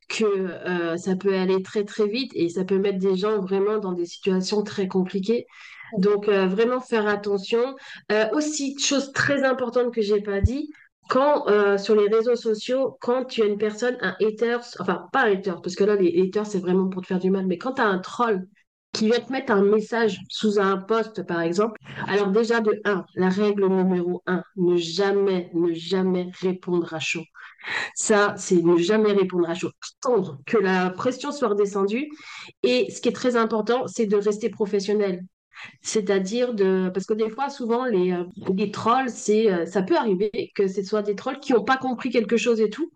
que 0.07 0.25
euh, 0.25 0.97
ça 0.97 1.15
peut 1.15 1.33
aller 1.33 1.61
très 1.63 1.83
très 1.83 2.07
vite 2.07 2.31
et 2.35 2.49
ça 2.49 2.63
peut 2.63 2.77
mettre 2.77 2.99
des 2.99 3.15
gens 3.15 3.39
vraiment 3.39 3.79
dans 3.79 3.93
des 3.93 4.05
situations 4.05 4.63
très 4.63 4.87
compliquées. 4.87 5.45
Donc 5.97 6.27
euh, 6.27 6.47
vraiment 6.47 6.81
faire 6.81 7.07
attention. 7.07 7.75
Euh, 8.11 8.27
aussi, 8.33 8.77
chose 8.79 9.11
très 9.13 9.43
importante 9.43 9.93
que 9.93 10.01
j'ai 10.01 10.21
pas 10.21 10.41
dit, 10.41 10.69
quand 11.09 11.47
euh, 11.47 11.77
sur 11.77 11.95
les 11.95 12.07
réseaux 12.07 12.35
sociaux, 12.35 12.97
quand 13.01 13.25
tu 13.25 13.41
as 13.43 13.45
une 13.45 13.57
personne, 13.57 13.97
un 14.01 14.15
hater, 14.21 14.57
enfin 14.79 15.07
pas 15.11 15.23
un 15.23 15.33
hater, 15.33 15.55
parce 15.61 15.75
que 15.75 15.83
là 15.83 15.95
les 15.95 16.21
haters 16.21 16.45
c'est 16.47 16.59
vraiment 16.59 16.89
pour 16.89 17.01
te 17.01 17.07
faire 17.07 17.19
du 17.19 17.29
mal, 17.29 17.45
mais 17.47 17.57
quand 17.57 17.73
tu 17.73 17.81
as 17.81 17.87
un 17.87 17.99
troll 17.99 18.47
qui 18.93 19.07
vient 19.07 19.19
te 19.19 19.31
mettre 19.31 19.51
un 19.51 19.61
message 19.61 20.19
sous 20.29 20.59
un 20.59 20.77
post 20.77 21.25
par 21.27 21.41
exemple, 21.41 21.79
alors 22.07 22.29
déjà 22.29 22.61
de 22.61 22.79
1, 22.85 23.05
la 23.15 23.29
règle 23.29 23.67
numéro 23.67 24.23
1, 24.25 24.43
ne 24.57 24.77
jamais, 24.77 25.51
ne 25.53 25.73
jamais 25.73 26.31
répondre 26.41 26.93
à 26.93 26.99
chaud. 26.99 27.23
Ça, 27.95 28.35
c'est 28.37 28.61
ne 28.63 28.77
jamais 28.77 29.11
répondre 29.11 29.49
à 29.49 29.55
chaud. 29.55 29.71
Attendre 30.01 30.39
que 30.45 30.57
la 30.57 30.89
pression 30.91 31.31
soit 31.31 31.49
redescendue. 31.49 32.09
Et 32.63 32.91
ce 32.91 33.01
qui 33.01 33.09
est 33.09 33.13
très 33.13 33.35
important, 33.35 33.87
c'est 33.87 34.05
de 34.05 34.17
rester 34.17 34.49
professionnel. 34.49 35.23
C'est-à-dire 35.81 36.53
de 36.53 36.89
parce 36.93 37.05
que 37.05 37.13
des 37.13 37.29
fois 37.29 37.49
souvent 37.49 37.85
les, 37.85 38.11
euh, 38.11 38.71
trolls 38.71 39.09
c'est 39.09 39.51
euh, 39.51 39.65
ça 39.65 39.83
peut 39.83 39.97
arriver 39.97 40.51
que 40.55 40.67
ce 40.67 40.83
soit 40.83 41.01
des 41.01 41.15
trolls 41.15 41.39
qui 41.39 41.53
n'ont 41.53 41.63
pas 41.63 41.77
compris 41.77 42.09
quelque 42.09 42.37
chose 42.37 42.59
et 42.61 42.69
tout. 42.69 42.91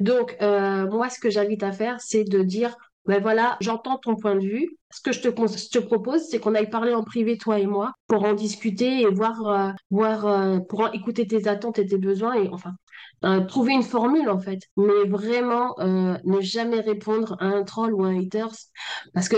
Donc 0.00 0.36
euh, 0.42 0.88
moi 0.90 1.08
ce 1.10 1.18
que 1.18 1.30
j'invite 1.30 1.62
à 1.62 1.72
faire 1.72 2.00
c'est 2.00 2.24
de 2.24 2.42
dire 2.42 2.76
ben 3.06 3.20
voilà, 3.20 3.58
j'entends 3.60 3.98
ton 3.98 4.16
point 4.16 4.34
de 4.34 4.46
vue. 4.46 4.78
Ce 4.90 5.02
que 5.02 5.12
je 5.12 5.20
te, 5.20 5.28
je 5.28 5.68
te 5.68 5.78
propose, 5.78 6.22
c'est 6.22 6.38
qu'on 6.38 6.54
aille 6.54 6.70
parler 6.70 6.94
en 6.94 7.04
privé, 7.04 7.36
toi 7.36 7.58
et 7.58 7.66
moi, 7.66 7.92
pour 8.06 8.24
en 8.24 8.32
discuter 8.32 9.02
et 9.02 9.06
voir, 9.08 9.74
voir 9.90 10.64
pour 10.68 10.88
écouter 10.94 11.26
tes 11.26 11.46
attentes 11.46 11.78
et 11.78 11.84
tes 11.84 11.98
besoins 11.98 12.32
et 12.32 12.48
enfin, 12.48 12.72
trouver 13.46 13.74
une 13.74 13.82
formule 13.82 14.30
en 14.30 14.38
fait. 14.38 14.60
Mais 14.78 15.06
vraiment, 15.06 15.74
ne 15.80 16.40
jamais 16.40 16.80
répondre 16.80 17.36
à 17.40 17.44
un 17.44 17.62
troll 17.64 17.92
ou 17.92 18.04
à 18.04 18.08
un 18.08 18.18
haters 18.18 18.54
parce 19.12 19.28
que 19.28 19.36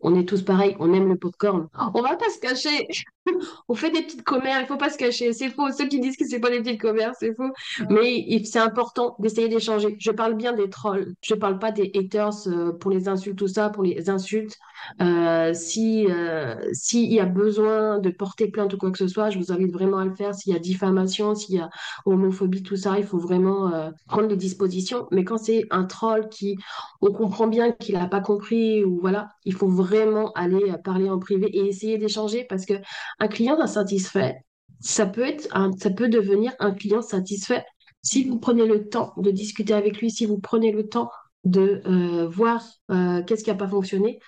on 0.00 0.14
est 0.14 0.24
tous 0.24 0.42
pareils, 0.42 0.76
on 0.78 0.92
aime 0.92 1.08
le 1.08 1.16
popcorn. 1.16 1.68
On 1.94 2.02
va 2.02 2.16
pas 2.16 2.30
se 2.30 2.38
cacher. 2.38 2.88
on 3.68 3.74
fait 3.74 3.90
des 3.90 4.02
petites 4.02 4.22
commères, 4.22 4.60
il 4.60 4.66
faut 4.66 4.76
pas 4.76 4.90
se 4.90 4.98
cacher. 4.98 5.32
C'est 5.32 5.50
faux. 5.50 5.70
Ceux 5.72 5.86
qui 5.88 6.00
disent 6.00 6.16
que 6.16 6.26
c'est 6.26 6.40
pas 6.40 6.50
des 6.50 6.60
petites 6.60 6.80
commères, 6.80 7.12
c'est 7.18 7.34
faux. 7.34 7.50
Mais 7.90 8.26
c'est 8.44 8.58
important 8.58 9.16
d'essayer 9.18 9.48
d'échanger. 9.48 9.96
Je 9.98 10.10
parle 10.10 10.34
bien 10.34 10.52
des 10.52 10.70
trolls. 10.70 11.14
Je 11.22 11.34
parle 11.34 11.58
pas 11.58 11.72
des 11.72 11.90
haters 11.94 12.46
euh, 12.46 12.72
pour 12.72 12.90
les 12.90 13.08
insultes, 13.08 13.38
tout 13.38 13.48
ça, 13.48 13.70
pour 13.70 13.82
les 13.82 14.08
insultes. 14.10 14.56
Euh, 15.00 15.52
si 15.54 16.06
euh, 16.08 16.54
s'il 16.72 17.12
y 17.12 17.20
a 17.20 17.26
besoin 17.26 17.98
de 17.98 18.10
porter 18.10 18.48
plainte 18.48 18.74
ou 18.74 18.78
quoi 18.78 18.90
que 18.90 18.98
ce 18.98 19.08
soit, 19.08 19.30
je 19.30 19.38
vous 19.38 19.52
invite 19.52 19.72
vraiment 19.72 19.98
à 19.98 20.04
le 20.04 20.14
faire. 20.14 20.34
S'il 20.34 20.52
y 20.52 20.56
a 20.56 20.58
diffamation, 20.58 21.34
s'il 21.34 21.56
y 21.56 21.58
a 21.58 21.70
homophobie, 22.06 22.62
tout 22.62 22.76
ça, 22.76 22.98
il 22.98 23.04
faut 23.04 23.18
vraiment 23.18 23.72
euh, 23.72 23.90
prendre 24.06 24.28
les 24.28 24.36
dispositions. 24.36 25.06
Mais 25.10 25.24
quand 25.24 25.38
c'est 25.38 25.66
un 25.70 25.84
troll 25.84 26.28
qui, 26.28 26.56
on 27.00 27.12
comprend 27.12 27.46
bien 27.46 27.72
qu'il 27.72 27.96
n'a 27.96 28.06
pas 28.06 28.20
compris 28.20 28.84
ou 28.84 28.98
voilà, 29.00 29.30
il 29.44 29.54
faut 29.54 29.68
vraiment 29.68 29.87
aller 30.34 30.72
parler 30.84 31.10
en 31.10 31.18
privé 31.18 31.46
et 31.46 31.66
essayer 31.66 31.98
d'échanger 31.98 32.44
parce 32.48 32.66
que 32.66 32.74
un 33.18 33.28
client 33.28 33.58
insatisfait, 33.60 34.36
ça 34.80 35.06
peut 35.06 35.26
être, 35.26 35.48
ça 35.78 35.90
peut 35.90 36.08
devenir 36.08 36.52
un 36.58 36.72
client 36.72 37.02
satisfait 37.02 37.64
si 38.02 38.24
vous 38.24 38.38
prenez 38.38 38.66
le 38.66 38.88
temps 38.88 39.12
de 39.16 39.30
discuter 39.30 39.74
avec 39.74 40.00
lui, 40.00 40.10
si 40.10 40.24
vous 40.26 40.38
prenez 40.38 40.72
le 40.72 40.88
temps 40.88 41.10
de 41.44 41.82
voir 42.26 42.62
qu'est-ce 42.88 43.42
qui 43.42 43.50
n'a 43.50 43.56
pas 43.56 43.68
fonctionné, 43.68 44.18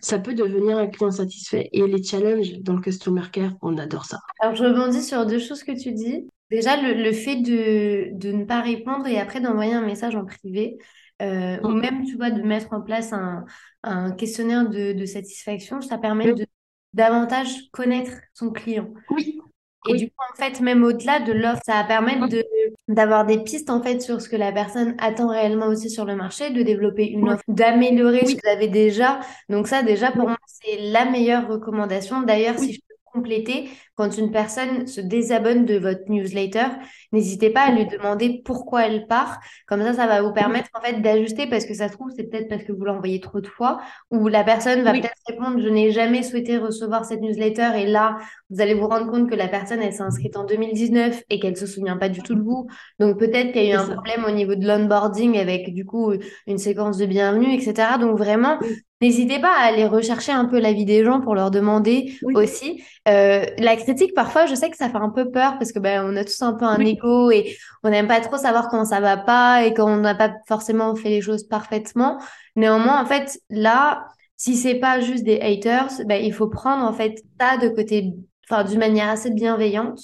ça 0.00 0.18
peut 0.18 0.34
devenir 0.34 0.78
un 0.78 0.86
client 0.86 1.10
satisfait. 1.10 1.68
Et 1.72 1.86
les 1.86 2.02
challenges 2.02 2.58
dans 2.60 2.74
le 2.74 2.80
customer 2.80 3.22
care, 3.32 3.52
on 3.62 3.76
adore 3.78 4.06
ça. 4.06 4.18
Alors, 4.40 4.56
je 4.56 4.64
rebondis 4.64 5.02
sur 5.02 5.26
deux 5.26 5.38
choses 5.38 5.62
que 5.62 5.78
tu 5.78 5.92
dis. 5.92 6.26
Déjà, 6.50 6.76
le, 6.80 7.12
fait 7.12 7.36
de, 7.36 8.18
de, 8.18 8.32
ne 8.32 8.44
pas 8.44 8.60
répondre 8.60 9.06
et 9.06 9.18
après 9.18 9.40
d'envoyer 9.40 9.72
un 9.72 9.84
message 9.84 10.16
en 10.16 10.24
privé, 10.24 10.78
euh, 11.20 11.60
ou 11.62 11.68
même, 11.68 12.04
tu 12.04 12.16
vois, 12.16 12.30
de 12.30 12.42
mettre 12.42 12.72
en 12.72 12.80
place 12.80 13.12
un, 13.12 13.44
un 13.82 14.12
questionnaire 14.12 14.68
de, 14.68 14.92
de, 14.92 15.06
satisfaction, 15.06 15.80
ça 15.80 15.98
permet 15.98 16.32
de 16.32 16.46
davantage 16.92 17.70
connaître 17.72 18.12
son 18.34 18.50
client. 18.50 18.92
Oui. 19.10 19.40
Et 19.88 19.94
du 19.94 20.08
coup, 20.08 20.22
en 20.30 20.36
fait, 20.36 20.60
même 20.60 20.84
au-delà 20.84 21.20
de 21.20 21.32
l'offre, 21.32 21.62
ça 21.64 21.74
va 21.74 21.84
permettre 21.84 22.28
de, 22.28 22.44
d'avoir 22.88 23.24
des 23.24 23.38
pistes, 23.38 23.70
en 23.70 23.82
fait, 23.82 24.00
sur 24.00 24.20
ce 24.20 24.28
que 24.28 24.36
la 24.36 24.52
personne 24.52 24.94
attend 24.98 25.28
réellement 25.28 25.68
aussi 25.68 25.88
sur 25.88 26.04
le 26.04 26.16
marché, 26.16 26.50
de 26.50 26.62
développer 26.62 27.06
une 27.06 27.30
offre, 27.30 27.42
d'améliorer 27.48 28.26
ce 28.26 28.34
que 28.34 28.40
vous 28.44 28.52
avez 28.52 28.68
déjà. 28.68 29.20
Donc 29.48 29.68
ça, 29.68 29.82
déjà, 29.82 30.10
pour 30.12 30.24
moi, 30.24 30.36
c'est 30.46 30.76
la 30.90 31.06
meilleure 31.06 31.48
recommandation. 31.48 32.20
D'ailleurs, 32.22 32.58
si 32.58 32.74
je 32.74 32.80
compléter. 33.12 33.68
Quand 33.94 34.16
une 34.16 34.30
personne 34.30 34.86
se 34.86 35.00
désabonne 35.00 35.64
de 35.64 35.76
votre 35.76 36.08
newsletter, 36.08 36.66
n'hésitez 37.12 37.50
pas 37.50 37.62
à 37.62 37.72
lui 37.72 37.86
demander 37.86 38.42
pourquoi 38.44 38.86
elle 38.86 39.06
part. 39.06 39.40
Comme 39.66 39.82
ça, 39.82 39.92
ça 39.92 40.06
va 40.06 40.22
vous 40.22 40.32
permettre 40.32 40.68
en 40.74 40.80
fait 40.80 41.00
d'ajuster 41.00 41.46
parce 41.46 41.64
que 41.66 41.74
ça 41.74 41.88
se 41.88 41.94
trouve, 41.94 42.10
c'est 42.16 42.24
peut-être 42.24 42.48
parce 42.48 42.64
que 42.64 42.72
vous 42.72 42.84
l'envoyez 42.84 43.20
trop 43.20 43.40
de 43.40 43.46
fois 43.46 43.80
ou 44.10 44.28
la 44.28 44.44
personne 44.44 44.82
va 44.82 44.92
peut-être 44.92 45.14
répondre 45.28 45.60
je 45.60 45.68
n'ai 45.68 45.90
jamais 45.90 46.22
souhaité 46.22 46.58
recevoir 46.58 47.04
cette 47.04 47.20
newsletter 47.20 47.70
et 47.76 47.86
là, 47.86 48.18
vous 48.50 48.60
allez 48.60 48.74
vous 48.74 48.86
rendre 48.88 49.10
compte 49.10 49.28
que 49.28 49.34
la 49.34 49.48
personne 49.48 49.80
elle 49.82 49.92
s'est 49.92 50.02
inscrite 50.02 50.36
en 50.36 50.44
2019 50.44 51.22
et 51.30 51.38
qu'elle 51.38 51.56
se 51.56 51.66
souvient 51.66 51.96
pas 51.96 52.08
du 52.08 52.22
tout 52.22 52.34
de 52.34 52.42
vous. 52.42 52.66
Donc 52.98 53.18
peut-être 53.18 53.52
qu'il 53.52 53.64
y 53.64 53.72
a 53.72 53.74
eu 53.74 53.78
un 53.78 53.86
problème 53.86 54.24
au 54.24 54.30
niveau 54.30 54.54
de 54.54 54.66
l'onboarding 54.66 55.38
avec 55.38 55.72
du 55.74 55.84
coup 55.84 56.12
une 56.46 56.58
séquence 56.58 56.96
de 56.98 57.06
bienvenue, 57.06 57.52
etc. 57.54 57.98
Donc 58.00 58.16
vraiment, 58.18 58.58
N'hésitez 59.00 59.38
pas 59.38 59.54
à 59.56 59.62
aller 59.62 59.86
rechercher 59.86 60.32
un 60.32 60.44
peu 60.44 60.60
l'avis 60.60 60.84
des 60.84 61.04
gens 61.04 61.22
pour 61.22 61.34
leur 61.34 61.50
demander 61.50 62.18
aussi. 62.34 62.84
Euh, 63.08 63.46
la 63.56 63.76
critique, 63.76 64.12
parfois, 64.14 64.44
je 64.44 64.54
sais 64.54 64.68
que 64.68 64.76
ça 64.76 64.90
fait 64.90 64.98
un 64.98 65.08
peu 65.08 65.30
peur 65.30 65.56
parce 65.58 65.72
que 65.72 65.78
ben, 65.78 66.04
on 66.06 66.16
a 66.16 66.24
tous 66.24 66.42
un 66.42 66.52
peu 66.52 66.66
un 66.66 66.78
ego 66.80 67.30
et 67.30 67.56
on 67.82 67.88
n'aime 67.88 68.08
pas 68.08 68.20
trop 68.20 68.36
savoir 68.36 68.68
comment 68.68 68.84
ça 68.84 69.00
va 69.00 69.16
pas 69.16 69.64
et 69.64 69.72
qu'on 69.72 69.96
n'a 69.96 70.14
pas 70.14 70.34
forcément 70.46 70.94
fait 70.94 71.08
les 71.08 71.22
choses 71.22 71.44
parfaitement. 71.44 72.18
Néanmoins, 72.56 73.02
en 73.02 73.06
fait, 73.06 73.40
là, 73.48 74.04
si 74.36 74.54
c'est 74.54 74.74
pas 74.74 75.00
juste 75.00 75.24
des 75.24 75.40
haters, 75.40 76.04
ben, 76.04 76.22
il 76.22 76.34
faut 76.34 76.48
prendre 76.48 76.84
en 76.84 76.92
fait 76.92 77.22
ça 77.40 77.56
de 77.56 77.70
côté, 77.70 78.12
enfin, 78.50 78.64
d'une 78.64 78.80
manière 78.80 79.08
assez 79.08 79.30
bienveillante 79.30 80.00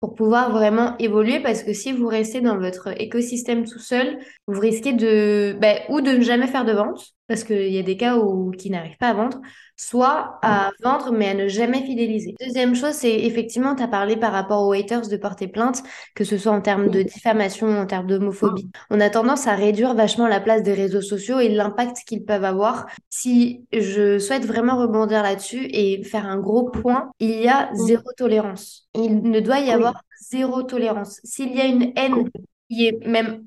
pour 0.00 0.14
pouvoir 0.14 0.52
vraiment 0.52 0.96
évoluer 0.98 1.40
parce 1.40 1.62
que 1.62 1.74
si 1.74 1.92
vous 1.92 2.06
restez 2.06 2.40
dans 2.40 2.56
votre 2.56 2.98
écosystème 2.98 3.66
tout 3.66 3.78
seul, 3.78 4.18
vous 4.46 4.60
risquez 4.60 4.94
de 4.94 5.54
ben, 5.60 5.80
ou 5.90 6.00
de 6.00 6.12
ne 6.12 6.22
jamais 6.22 6.46
faire 6.46 6.64
de 6.64 6.72
vente 6.72 7.14
parce 7.28 7.44
qu'il 7.44 7.70
y 7.70 7.78
a 7.78 7.82
des 7.82 7.96
cas 7.96 8.16
où 8.16 8.50
qui 8.50 8.70
n'arrivent 8.70 8.96
pas 8.96 9.10
à 9.10 9.14
vendre, 9.14 9.40
soit 9.76 10.38
à 10.42 10.70
vendre 10.82 11.12
mais 11.12 11.28
à 11.28 11.34
ne 11.34 11.46
jamais 11.46 11.82
fidéliser. 11.84 12.34
Deuxième 12.44 12.74
chose, 12.74 12.94
c'est 12.94 13.14
effectivement, 13.14 13.74
tu 13.74 13.82
as 13.82 13.88
parlé 13.88 14.16
par 14.16 14.32
rapport 14.32 14.66
aux 14.66 14.72
haters 14.72 15.08
de 15.08 15.16
porter 15.16 15.46
plainte, 15.46 15.82
que 16.14 16.24
ce 16.24 16.38
soit 16.38 16.52
en 16.52 16.60
termes 16.60 16.88
de 16.88 17.02
diffamation, 17.02 17.68
en 17.68 17.86
termes 17.86 18.06
d'homophobie. 18.06 18.70
On 18.90 19.00
a 19.00 19.10
tendance 19.10 19.46
à 19.46 19.54
réduire 19.54 19.94
vachement 19.94 20.26
la 20.26 20.40
place 20.40 20.62
des 20.62 20.72
réseaux 20.72 21.02
sociaux 21.02 21.38
et 21.38 21.48
l'impact 21.48 21.98
qu'ils 22.06 22.24
peuvent 22.24 22.44
avoir. 22.44 22.86
Si 23.10 23.64
je 23.72 24.18
souhaite 24.18 24.44
vraiment 24.44 24.78
rebondir 24.78 25.22
là-dessus 25.22 25.68
et 25.70 26.02
faire 26.02 26.26
un 26.26 26.38
gros 26.38 26.70
point, 26.70 27.10
il 27.20 27.40
y 27.42 27.48
a 27.48 27.70
zéro 27.74 28.10
tolérance. 28.16 28.88
Il 28.94 29.22
ne 29.22 29.40
doit 29.40 29.60
y 29.60 29.70
avoir 29.70 30.02
zéro 30.30 30.62
tolérance. 30.62 31.20
S'il 31.24 31.54
y 31.54 31.60
a 31.60 31.66
une 31.66 31.92
haine 31.96 32.28
qui 32.70 32.86
est 32.86 33.06
même, 33.06 33.44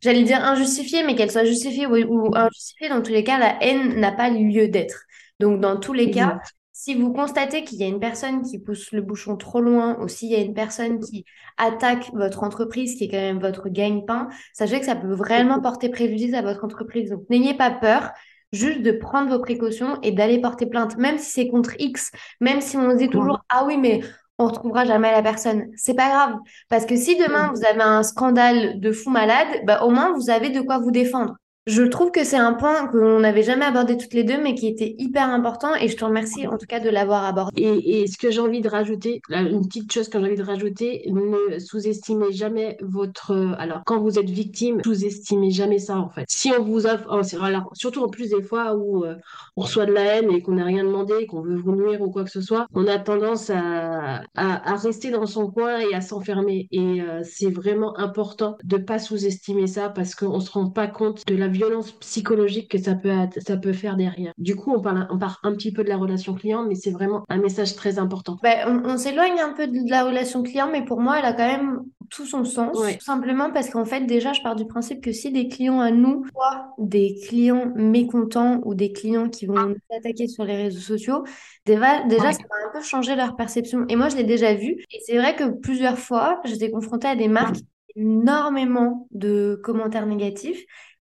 j'allais 0.00 0.22
dire 0.22 0.44
injustifiée, 0.44 1.04
mais 1.04 1.14
qu'elle 1.14 1.30
soit 1.30 1.44
justifiée 1.44 1.86
ou, 1.86 2.30
injustifiée, 2.34 2.88
dans 2.88 3.02
tous 3.02 3.12
les 3.12 3.24
cas, 3.24 3.38
la 3.38 3.62
haine 3.62 3.98
n'a 4.00 4.12
pas 4.12 4.30
lieu 4.30 4.68
d'être. 4.68 5.04
Donc, 5.40 5.60
dans 5.60 5.78
tous 5.78 5.92
les 5.92 6.10
cas, 6.10 6.38
si 6.72 6.94
vous 6.94 7.12
constatez 7.12 7.64
qu'il 7.64 7.78
y 7.78 7.84
a 7.84 7.88
une 7.88 8.00
personne 8.00 8.42
qui 8.42 8.58
pousse 8.58 8.92
le 8.92 9.02
bouchon 9.02 9.36
trop 9.36 9.60
loin, 9.60 9.98
ou 10.00 10.08
s'il 10.08 10.30
y 10.30 10.34
a 10.34 10.40
une 10.40 10.54
personne 10.54 11.00
qui 11.00 11.24
attaque 11.56 12.10
votre 12.12 12.42
entreprise, 12.42 12.96
qui 12.96 13.04
est 13.04 13.08
quand 13.08 13.16
même 13.16 13.40
votre 13.40 13.68
gagne-pain, 13.68 14.28
sachez 14.52 14.78
que 14.80 14.86
ça 14.86 14.94
peut 14.94 15.12
vraiment 15.12 15.60
porter 15.60 15.88
préjudice 15.88 16.34
à 16.34 16.42
votre 16.42 16.64
entreprise. 16.64 17.10
Donc, 17.10 17.24
n'ayez 17.30 17.54
pas 17.54 17.70
peur 17.70 18.10
juste 18.52 18.82
de 18.82 18.92
prendre 18.92 19.30
vos 19.30 19.40
précautions 19.40 19.98
et 20.02 20.12
d'aller 20.12 20.40
porter 20.40 20.66
plainte, 20.66 20.96
même 20.96 21.18
si 21.18 21.30
c'est 21.30 21.48
contre 21.48 21.74
X, 21.78 22.12
même 22.40 22.60
si 22.60 22.76
on 22.76 22.94
dit 22.94 23.08
toujours, 23.08 23.40
ah 23.48 23.64
oui, 23.66 23.76
mais 23.76 24.00
on 24.38 24.46
retrouvera 24.46 24.84
jamais 24.84 25.12
la 25.12 25.22
personne. 25.22 25.70
C'est 25.76 25.94
pas 25.94 26.08
grave. 26.08 26.36
Parce 26.68 26.86
que 26.86 26.96
si 26.96 27.16
demain 27.16 27.52
vous 27.54 27.64
avez 27.64 27.82
un 27.82 28.02
scandale 28.02 28.80
de 28.80 28.92
fou 28.92 29.10
malade, 29.10 29.48
bah, 29.64 29.82
au 29.84 29.90
moins 29.90 30.12
vous 30.14 30.30
avez 30.30 30.50
de 30.50 30.60
quoi 30.60 30.78
vous 30.78 30.90
défendre. 30.90 31.36
Je 31.66 31.82
trouve 31.82 32.12
que 32.12 32.22
c'est 32.22 32.36
un 32.36 32.52
point 32.52 32.86
qu'on 32.86 33.18
n'avait 33.18 33.42
jamais 33.42 33.64
abordé 33.64 33.96
toutes 33.96 34.14
les 34.14 34.22
deux, 34.22 34.40
mais 34.40 34.54
qui 34.54 34.68
était 34.68 34.94
hyper 34.98 35.28
important 35.28 35.74
et 35.74 35.88
je 35.88 35.96
te 35.96 36.04
remercie 36.04 36.46
en 36.46 36.58
tout 36.58 36.66
cas 36.66 36.78
de 36.78 36.88
l'avoir 36.88 37.24
abordé. 37.24 37.60
Et, 37.60 38.06
ce 38.06 38.16
que 38.16 38.30
j'ai 38.30 38.38
envie 38.38 38.60
de 38.60 38.68
rajouter, 38.68 39.20
une 39.30 39.66
petite 39.66 39.92
chose 39.92 40.08
que 40.08 40.20
j'ai 40.20 40.26
envie 40.26 40.36
de 40.36 40.44
rajouter, 40.44 41.10
ne 41.10 41.58
sous-estimez 41.58 42.30
jamais 42.30 42.78
votre... 42.82 43.56
Alors, 43.58 43.82
quand 43.84 43.98
vous 43.98 44.16
êtes 44.16 44.30
victime, 44.30 44.80
sous-estimez 44.84 45.50
jamais 45.50 45.80
ça 45.80 45.98
en 45.98 46.08
fait. 46.08 46.24
Si 46.28 46.52
on 46.56 46.62
vous 46.62 46.86
offre... 46.86 47.20
Alors, 47.42 47.68
surtout 47.72 48.04
en 48.04 48.08
plus 48.08 48.30
des 48.30 48.42
fois 48.42 48.76
où 48.76 49.04
euh, 49.04 49.16
on 49.56 49.62
reçoit 49.62 49.86
de 49.86 49.92
la 49.92 50.04
haine 50.04 50.30
et 50.30 50.42
qu'on 50.42 50.54
n'a 50.54 50.64
rien 50.64 50.84
demandé, 50.84 51.26
qu'on 51.26 51.40
veut 51.40 51.56
vous 51.56 51.74
nuire 51.74 52.00
ou 52.00 52.12
quoi 52.12 52.22
que 52.22 52.30
ce 52.30 52.40
soit, 52.40 52.68
on 52.74 52.86
a 52.86 53.00
tendance 53.00 53.50
à, 53.50 54.22
rester 54.76 55.10
dans 55.10 55.26
son 55.26 55.50
coin 55.50 55.80
et 55.80 55.94
à 55.94 56.00
s'enfermer. 56.00 56.68
Et 56.70 57.02
euh, 57.02 57.22
c'est 57.24 57.50
vraiment 57.50 57.98
important 57.98 58.56
de 58.62 58.76
pas 58.76 59.00
sous-estimer 59.00 59.66
ça 59.66 59.88
parce 59.88 60.14
qu'on 60.14 60.38
se 60.38 60.52
rend 60.52 60.70
pas 60.70 60.86
compte 60.86 61.26
de 61.26 61.34
la 61.34 61.48
violence 61.56 61.92
psychologique 61.92 62.70
que 62.70 62.78
ça 62.78 62.94
peut, 62.94 63.12
ça 63.38 63.56
peut 63.56 63.72
faire 63.72 63.96
derrière. 63.96 64.32
Du 64.38 64.56
coup, 64.56 64.72
on 64.72 64.80
parle, 64.80 65.06
on 65.10 65.18
part 65.18 65.40
un 65.42 65.52
petit 65.52 65.72
peu 65.72 65.84
de 65.84 65.88
la 65.88 65.96
relation 65.96 66.34
client, 66.34 66.64
mais 66.66 66.74
c'est 66.74 66.90
vraiment 66.90 67.24
un 67.28 67.38
message 67.38 67.74
très 67.74 67.98
important. 67.98 68.38
Ben, 68.42 68.82
on, 68.84 68.96
s'éloigne 68.96 69.40
un 69.40 69.52
peu 69.52 69.66
de 69.66 69.90
la 69.90 70.04
relation 70.04 70.42
client, 70.42 70.68
mais 70.70 70.84
pour 70.84 71.00
moi, 71.00 71.18
elle 71.18 71.24
a 71.24 71.32
quand 71.32 71.46
même 71.46 71.82
tout 72.10 72.26
son 72.26 72.44
sens. 72.44 72.76
Tout 72.76 73.04
simplement 73.04 73.50
parce 73.50 73.70
qu'en 73.70 73.84
fait, 73.84 74.02
déjà, 74.06 74.32
je 74.32 74.40
pars 74.42 74.56
du 74.56 74.66
principe 74.66 75.02
que 75.02 75.12
si 75.12 75.32
des 75.32 75.48
clients 75.48 75.80
à 75.80 75.90
nous, 75.90 76.24
soit 76.32 76.74
des 76.78 77.16
clients 77.26 77.72
mécontents 77.74 78.60
ou 78.64 78.74
des 78.74 78.92
clients 78.92 79.28
qui 79.28 79.46
vont 79.46 79.66
nous 79.66 79.76
attaquer 79.96 80.28
sur 80.28 80.44
les 80.44 80.56
réseaux 80.56 80.80
sociaux, 80.80 81.24
déjà, 81.64 82.04
déjà 82.04 82.32
ça 82.32 82.38
va 82.38 82.68
un 82.68 82.72
peu 82.72 82.82
changer 82.82 83.16
leur 83.16 83.36
perception. 83.36 83.84
Et 83.88 83.96
moi, 83.96 84.08
je 84.08 84.16
l'ai 84.16 84.24
déjà 84.24 84.54
vu. 84.54 84.84
Et 84.92 85.00
c'est 85.04 85.16
vrai 85.16 85.34
que 85.34 85.50
plusieurs 85.60 85.98
fois, 85.98 86.40
j'étais 86.44 86.70
confrontée 86.70 87.08
à 87.08 87.16
des 87.16 87.28
marques 87.28 87.56
énormément 87.96 89.08
de 89.10 89.60
commentaires 89.62 90.06
négatifs. 90.06 90.64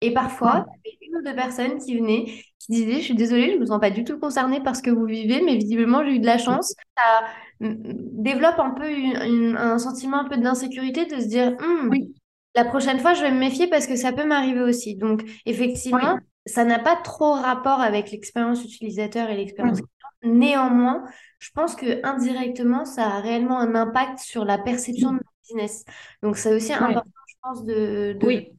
Et 0.03 0.13
parfois, 0.13 0.65
il 0.83 0.91
y 0.91 0.95
avait 0.95 1.07
une 1.07 1.15
ou 1.17 1.21
deux 1.23 1.33
personnes 1.35 1.77
qui 1.77 1.97
venaient, 1.97 2.25
qui 2.59 2.71
disaient, 2.71 2.99
je 2.99 3.05
suis 3.05 3.15
désolée, 3.15 3.51
je 3.51 3.55
ne 3.55 3.61
me 3.61 3.65
sens 3.65 3.79
pas 3.79 3.89
du 3.89 4.03
tout 4.03 4.19
concernée 4.19 4.61
par 4.61 4.75
ce 4.75 4.83
que 4.83 4.91
vous 4.91 5.05
vivez, 5.05 5.41
mais 5.45 5.55
visiblement, 5.55 6.03
j'ai 6.03 6.15
eu 6.15 6.19
de 6.19 6.25
la 6.25 6.37
chance. 6.37 6.73
Ça 6.97 7.23
mm, 7.61 7.73
développe 8.21 8.59
un 8.59 8.71
peu 8.71 8.83
un 8.85 9.79
sentiment 9.79 10.19
un 10.19 10.27
peu 10.27 10.35
d'insécurité 10.35 11.05
de 11.05 11.21
se 11.21 11.27
dire, 11.27 11.55
Hum, 11.61 11.87
Oui, 11.89 12.13
la 12.53 12.65
prochaine 12.65 12.99
fois, 12.99 13.13
je 13.13 13.21
vais 13.21 13.31
me 13.31 13.39
méfier 13.39 13.67
parce 13.67 13.87
que 13.87 13.95
ça 13.95 14.11
peut 14.11 14.25
m'arriver 14.25 14.59
aussi. 14.61 14.95
Donc, 14.95 15.23
effectivement, 15.45 16.15
oui. 16.15 16.21
ça 16.45 16.65
n'a 16.65 16.79
pas 16.79 16.97
trop 16.97 17.31
rapport 17.31 17.79
avec 17.79 18.11
l'expérience 18.11 18.61
utilisateur 18.65 19.29
et 19.29 19.37
l'expérience 19.37 19.77
client. 19.79 20.35
Néanmoins, 20.35 21.05
je 21.39 21.49
pense 21.55 21.75
que 21.75 22.05
indirectement, 22.05 22.83
ça 22.83 23.07
a 23.07 23.19
réellement 23.21 23.57
un 23.57 23.73
impact 23.75 24.19
sur 24.19 24.43
la 24.43 24.57
perception 24.57 25.11
de 25.11 25.15
notre 25.15 25.31
business. 25.47 25.85
Donc, 26.21 26.35
c'est 26.35 26.53
aussi 26.53 26.73
important, 26.73 27.03
je 27.27 27.35
pense, 27.41 27.65
de, 27.65 28.17
de 28.19 28.25
Oui. 28.25 28.51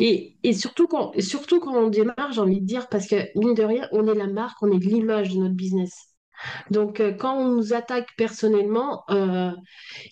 Et, 0.00 0.36
et 0.42 0.52
surtout 0.54 0.86
quand, 0.88 1.12
et 1.14 1.22
surtout 1.22 1.60
quand 1.60 1.74
on 1.76 1.88
démarre, 1.88 2.32
j'ai 2.32 2.40
envie 2.40 2.60
de 2.60 2.66
dire, 2.66 2.88
parce 2.88 3.06
que 3.08 3.16
mine 3.38 3.54
de 3.54 3.62
rien, 3.62 3.88
on 3.92 4.06
est 4.08 4.14
la 4.14 4.26
marque, 4.26 4.58
on 4.62 4.70
est 4.72 4.78
l'image 4.84 5.30
de 5.34 5.38
notre 5.38 5.54
business. 5.54 5.92
Donc, 6.70 7.00
euh, 7.00 7.12
quand 7.12 7.36
on 7.38 7.48
nous 7.56 7.74
attaque 7.74 8.08
personnellement, 8.16 9.04
euh, 9.10 9.50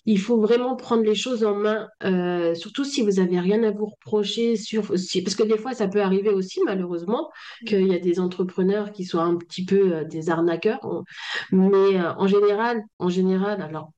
il 0.05 0.19
faut 0.19 0.39
vraiment 0.41 0.75
prendre 0.75 1.03
les 1.03 1.15
choses 1.15 1.43
en 1.45 1.55
main, 1.55 1.87
euh, 2.03 2.55
surtout 2.55 2.85
si 2.85 3.01
vous 3.01 3.19
avez 3.19 3.39
rien 3.39 3.63
à 3.63 3.71
vous 3.71 3.87
reprocher 3.87 4.55
sur, 4.57 4.97
si- 4.99 5.23
parce 5.23 5.35
que 5.35 5.43
des 5.43 5.57
fois, 5.57 5.73
ça 5.73 5.87
peut 5.87 6.01
arriver 6.01 6.29
aussi, 6.31 6.61
malheureusement, 6.65 7.29
qu'il 7.65 7.87
y 7.87 7.95
a 7.95 7.99
des 7.99 8.19
entrepreneurs 8.19 8.91
qui 8.91 9.05
soient 9.05 9.23
un 9.23 9.37
petit 9.37 9.65
peu 9.65 9.95
euh, 9.97 10.03
des 10.05 10.29
arnaqueurs. 10.29 10.79
On- 10.83 11.03
Mais 11.51 11.99
en 12.01 12.27
général, 12.27 12.81
en 12.99 13.09
général, 13.09 13.61
alors. 13.61 13.91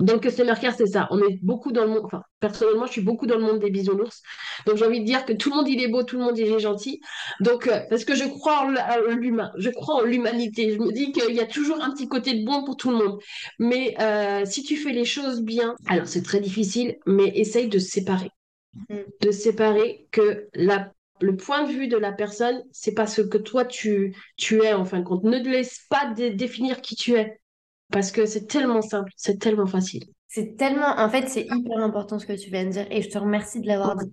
Dans 0.00 0.14
le 0.14 0.20
customer 0.20 0.54
care, 0.60 0.74
c'est 0.74 0.86
ça. 0.86 1.06
On 1.10 1.18
est 1.20 1.38
beaucoup 1.42 1.70
dans 1.70 1.82
le 1.84 1.90
monde. 1.90 2.02
Enfin, 2.04 2.22
personnellement, 2.40 2.86
je 2.86 2.92
suis 2.92 3.02
beaucoup 3.02 3.26
dans 3.26 3.36
le 3.36 3.42
monde 3.44 3.60
des 3.60 3.70
bisounours. 3.70 4.22
Donc, 4.66 4.76
j'ai 4.76 4.86
envie 4.86 5.00
de 5.00 5.04
dire 5.04 5.24
que 5.26 5.32
tout 5.34 5.50
le 5.50 5.56
monde, 5.56 5.68
il 5.68 5.82
est 5.82 5.88
beau, 5.88 6.02
tout 6.02 6.16
le 6.16 6.24
monde, 6.24 6.38
il 6.38 6.46
est 6.48 6.58
gentil. 6.58 7.00
Donc, 7.40 7.68
euh, 7.68 7.80
parce 7.90 8.04
que 8.04 8.14
je 8.14 8.24
crois 8.24 8.60
en 8.66 9.10
l'humain, 9.14 9.52
je 9.58 9.68
crois 9.70 9.96
en 9.96 10.02
l'humanité. 10.02 10.72
Je 10.72 10.78
me 10.78 10.92
dis 10.92 11.12
qu'il 11.12 11.34
y 11.34 11.40
a 11.40 11.46
toujours 11.46 11.80
un 11.82 11.90
petit 11.92 12.08
côté 12.08 12.34
de 12.34 12.44
bon 12.44 12.64
pour 12.64 12.76
tout 12.76 12.90
le 12.90 12.96
monde. 12.96 13.18
Mais 13.58 13.94
euh, 14.00 14.44
si 14.46 14.62
tu 14.62 14.76
fais 14.76 14.92
les 14.92 15.04
choses 15.04 15.42
bien, 15.42 15.76
alors 15.86 16.06
c'est 16.08 16.22
très 16.22 16.40
difficile, 16.40 16.96
mais 17.06 17.28
essaye 17.36 17.68
de 17.68 17.78
séparer. 17.78 18.30
Mm. 18.88 18.96
De 19.20 19.30
séparer 19.30 20.08
que 20.10 20.48
la, 20.54 20.92
le 21.20 21.36
point 21.36 21.64
de 21.64 21.72
vue 21.72 21.88
de 21.88 21.96
la 21.98 22.12
personne, 22.12 22.62
c'est 22.72 22.94
pas 22.94 23.06
ce 23.06 23.22
que 23.22 23.38
toi, 23.38 23.64
tu, 23.64 24.16
tu 24.36 24.62
es, 24.62 24.72
en 24.72 24.84
fin 24.84 25.00
de 25.00 25.04
compte. 25.04 25.24
Ne 25.24 25.38
te 25.38 25.48
laisse 25.48 25.80
pas 25.90 26.12
dé- 26.14 26.30
définir 26.30 26.80
qui 26.80 26.96
tu 26.96 27.14
es. 27.14 27.38
Parce 27.92 28.10
que 28.10 28.26
c'est 28.26 28.46
tellement 28.46 28.82
simple, 28.82 29.12
c'est 29.16 29.38
tellement 29.38 29.66
facile. 29.66 30.04
C'est 30.28 30.56
tellement, 30.56 30.98
en 30.98 31.08
fait, 31.08 31.28
c'est 31.28 31.46
hyper 31.48 31.78
important 31.78 32.18
ce 32.18 32.26
que 32.26 32.32
tu 32.32 32.50
viens 32.50 32.64
de 32.64 32.70
dire 32.70 32.86
et 32.90 33.02
je 33.02 33.10
te 33.10 33.18
remercie 33.18 33.60
de 33.60 33.66
l'avoir 33.66 33.96
dit. 33.96 34.10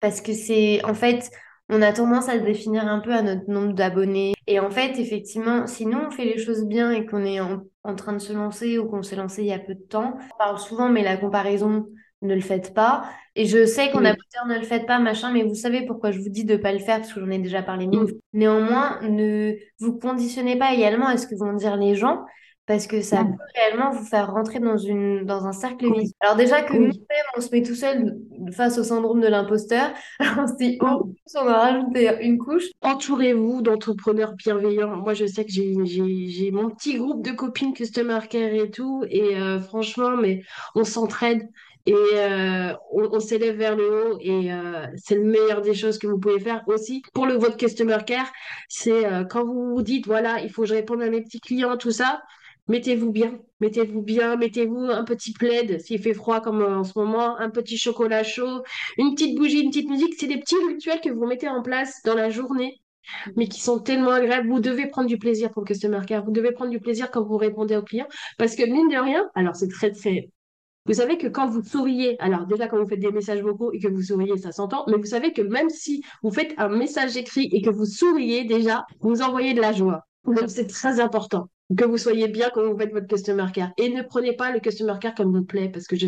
Parce 0.00 0.20
que 0.20 0.32
c'est, 0.32 0.84
en 0.84 0.94
fait, 0.94 1.30
on 1.68 1.80
a 1.80 1.92
tendance 1.92 2.28
à 2.28 2.38
se 2.38 2.44
définir 2.44 2.86
un 2.86 3.00
peu 3.00 3.12
à 3.12 3.22
notre 3.22 3.48
nombre 3.50 3.72
d'abonnés. 3.72 4.34
Et 4.46 4.60
en 4.60 4.70
fait, 4.70 4.98
effectivement, 4.98 5.66
si 5.66 5.86
nous, 5.86 5.98
on 5.98 6.10
fait 6.10 6.24
les 6.24 6.38
choses 6.38 6.66
bien 6.66 6.90
et 6.90 7.06
qu'on 7.06 7.24
est 7.24 7.40
en, 7.40 7.62
en 7.84 7.94
train 7.94 8.12
de 8.12 8.18
se 8.18 8.32
lancer 8.32 8.78
ou 8.78 8.86
qu'on 8.88 9.02
s'est 9.02 9.16
lancé 9.16 9.42
il 9.42 9.48
y 9.48 9.52
a 9.52 9.58
peu 9.58 9.74
de 9.74 9.80
temps, 9.80 10.18
on 10.34 10.38
parle 10.38 10.58
souvent, 10.58 10.88
mais 10.90 11.02
la 11.02 11.16
comparaison, 11.16 11.86
ne 12.22 12.34
le 12.34 12.40
faites 12.40 12.72
pas. 12.72 13.04
Et 13.34 13.46
je 13.46 13.66
sais 13.66 13.90
qu'on 13.90 14.04
a 14.04 14.12
dire 14.12 14.46
ne 14.46 14.58
le 14.58 14.64
faites 14.64 14.86
pas, 14.86 14.98
machin, 14.98 15.32
mais 15.32 15.42
vous 15.42 15.54
savez 15.54 15.84
pourquoi 15.86 16.10
je 16.10 16.20
vous 16.20 16.28
dis 16.28 16.44
de 16.44 16.54
ne 16.54 16.58
pas 16.58 16.72
le 16.72 16.78
faire, 16.78 16.98
parce 16.98 17.12
que 17.12 17.20
j'en 17.20 17.30
ai 17.30 17.38
déjà 17.38 17.62
parlé 17.62 17.86
mille. 17.86 18.18
Néanmoins, 18.32 19.00
ne 19.02 19.54
vous 19.80 19.98
conditionnez 19.98 20.56
pas 20.56 20.72
également 20.72 21.06
à 21.06 21.16
ce 21.16 21.26
que 21.26 21.34
vont 21.34 21.52
dire 21.52 21.76
les 21.76 21.94
gens. 21.94 22.24
Parce 22.66 22.86
que 22.86 23.02
ça 23.02 23.24
peut 23.24 23.30
réellement 23.56 23.90
vous 23.90 24.04
faire 24.04 24.30
rentrer 24.32 24.60
dans 24.60 24.76
une, 24.78 25.24
dans 25.24 25.46
un 25.46 25.52
cercle 25.52 25.86
vicieux. 25.90 26.02
Oui, 26.02 26.12
Alors 26.20 26.36
déjà 26.36 26.62
que 26.62 26.72
nous-mêmes, 26.74 27.26
on 27.36 27.40
se 27.40 27.50
met 27.50 27.62
tout 27.62 27.74
seul 27.74 28.16
face 28.52 28.78
au 28.78 28.84
syndrome 28.84 29.20
de 29.20 29.26
l'imposteur. 29.26 29.92
Alors 30.20 30.48
si 30.58 30.76
en 30.80 31.00
Mm. 31.00 31.14
plus 31.14 31.36
on 31.36 31.46
a 31.48 31.58
rajouté 31.58 32.08
une 32.22 32.38
couche, 32.38 32.64
Entourez-vous 32.82 33.62
d'entrepreneurs 33.62 34.34
bienveillants. 34.34 34.96
Moi, 34.96 35.14
je 35.14 35.26
sais 35.26 35.44
que 35.44 35.50
j'ai, 35.52 35.74
j'ai, 35.84 36.28
j'ai 36.28 36.50
mon 36.52 36.70
petit 36.70 36.96
groupe 36.98 37.24
de 37.24 37.32
copines 37.32 37.74
Customer 37.74 38.20
Care 38.30 38.52
et 38.54 38.70
tout. 38.70 39.04
Et 39.08 39.36
euh, 39.36 39.60
franchement, 39.60 40.16
mais 40.16 40.42
on 40.76 40.84
s'entraide 40.84 41.48
et 41.84 41.94
euh, 42.14 42.72
on, 42.92 43.08
on 43.12 43.20
s'élève 43.20 43.56
vers 43.56 43.76
le 43.76 44.12
haut. 44.14 44.18
Et 44.20 44.52
euh, 44.52 44.86
c'est 44.96 45.16
le 45.16 45.24
meilleur 45.24 45.62
des 45.62 45.74
choses 45.74 45.98
que 45.98 46.06
vous 46.06 46.18
pouvez 46.18 46.38
faire 46.40 46.62
aussi 46.68 47.02
pour 47.12 47.26
le 47.26 47.34
votre 47.34 47.56
Customer 47.56 47.98
Care. 48.06 48.30
C'est 48.68 49.04
euh, 49.06 49.24
quand 49.24 49.44
vous 49.44 49.74
vous 49.74 49.82
dites, 49.82 50.06
voilà, 50.06 50.40
il 50.40 50.50
faut 50.50 50.62
que 50.62 50.68
je 50.68 50.74
réponde 50.74 51.02
à 51.02 51.10
mes 51.10 51.22
petits 51.22 51.40
clients, 51.40 51.76
tout 51.76 51.90
ça. 51.90 52.22
Mettez-vous 52.68 53.10
bien, 53.10 53.38
mettez-vous 53.60 54.02
bien, 54.02 54.36
mettez-vous 54.36 54.84
un 54.84 55.04
petit 55.04 55.32
plaid 55.32 55.80
s'il 55.80 56.00
fait 56.00 56.14
froid 56.14 56.40
comme 56.40 56.62
euh, 56.62 56.78
en 56.78 56.84
ce 56.84 56.96
moment, 56.96 57.36
un 57.38 57.50
petit 57.50 57.76
chocolat 57.76 58.22
chaud, 58.22 58.62
une 58.98 59.14
petite 59.14 59.36
bougie, 59.36 59.60
une 59.60 59.70
petite 59.70 59.90
musique. 59.90 60.14
C'est 60.18 60.28
des 60.28 60.38
petits 60.38 60.56
rituels 60.68 61.00
que 61.00 61.10
vous 61.10 61.26
mettez 61.26 61.48
en 61.48 61.62
place 61.62 62.00
dans 62.04 62.14
la 62.14 62.30
journée 62.30 62.82
mais 63.36 63.48
qui 63.48 63.60
sont 63.60 63.80
tellement 63.80 64.10
agréables. 64.10 64.48
Vous 64.48 64.60
devez 64.60 64.86
prendre 64.86 65.08
du 65.08 65.18
plaisir 65.18 65.50
pour 65.50 65.62
le 65.62 65.66
customer 65.66 66.00
care. 66.06 66.24
Vous 66.24 66.30
devez 66.30 66.52
prendre 66.52 66.70
du 66.70 66.80
plaisir 66.80 67.10
quand 67.10 67.22
vous 67.22 67.36
répondez 67.36 67.76
aux 67.76 67.82
clients. 67.82 68.08
Parce 68.38 68.54
que 68.54 68.64
mine 68.64 68.88
de 68.88 68.96
rien, 68.96 69.28
alors 69.34 69.56
c'est 69.56 69.68
très, 69.68 69.90
très. 69.90 70.30
Vous 70.86 70.94
savez 70.94 71.16
que 71.16 71.28
quand 71.28 71.48
vous 71.48 71.62
souriez, 71.62 72.20
alors 72.20 72.46
déjà 72.46 72.66
quand 72.66 72.78
vous 72.78 72.88
faites 72.88 73.00
des 73.00 73.12
messages 73.12 73.40
vocaux 73.40 73.72
et 73.72 73.78
que 73.78 73.88
vous 73.88 74.02
souriez, 74.02 74.36
ça 74.36 74.50
s'entend, 74.50 74.84
mais 74.88 74.96
vous 74.96 75.04
savez 75.04 75.32
que 75.32 75.42
même 75.42 75.70
si 75.70 76.02
vous 76.24 76.32
faites 76.32 76.54
un 76.58 76.68
message 76.68 77.16
écrit 77.16 77.48
et 77.52 77.62
que 77.62 77.70
vous 77.70 77.86
souriez 77.86 78.44
déjà, 78.44 78.84
vous 79.00 79.22
envoyez 79.22 79.54
de 79.54 79.60
la 79.60 79.72
joie. 79.72 80.06
Donc 80.24 80.48
c'est 80.48 80.66
très 80.66 80.98
important 80.98 81.48
que 81.76 81.84
vous 81.84 81.96
soyez 81.98 82.28
bien 82.28 82.50
quand 82.52 82.62
vous 82.68 82.78
faites 82.78 82.92
votre 82.92 83.06
customer 83.06 83.46
care. 83.52 83.70
Et 83.78 83.88
ne 83.88 84.02
prenez 84.02 84.34
pas 84.34 84.52
le 84.52 84.60
customer 84.60 84.94
care 85.00 85.14
comme 85.14 85.34
vous 85.34 85.44
plaît, 85.44 85.70
parce 85.70 85.86
que 85.86 85.96
je, 85.96 86.06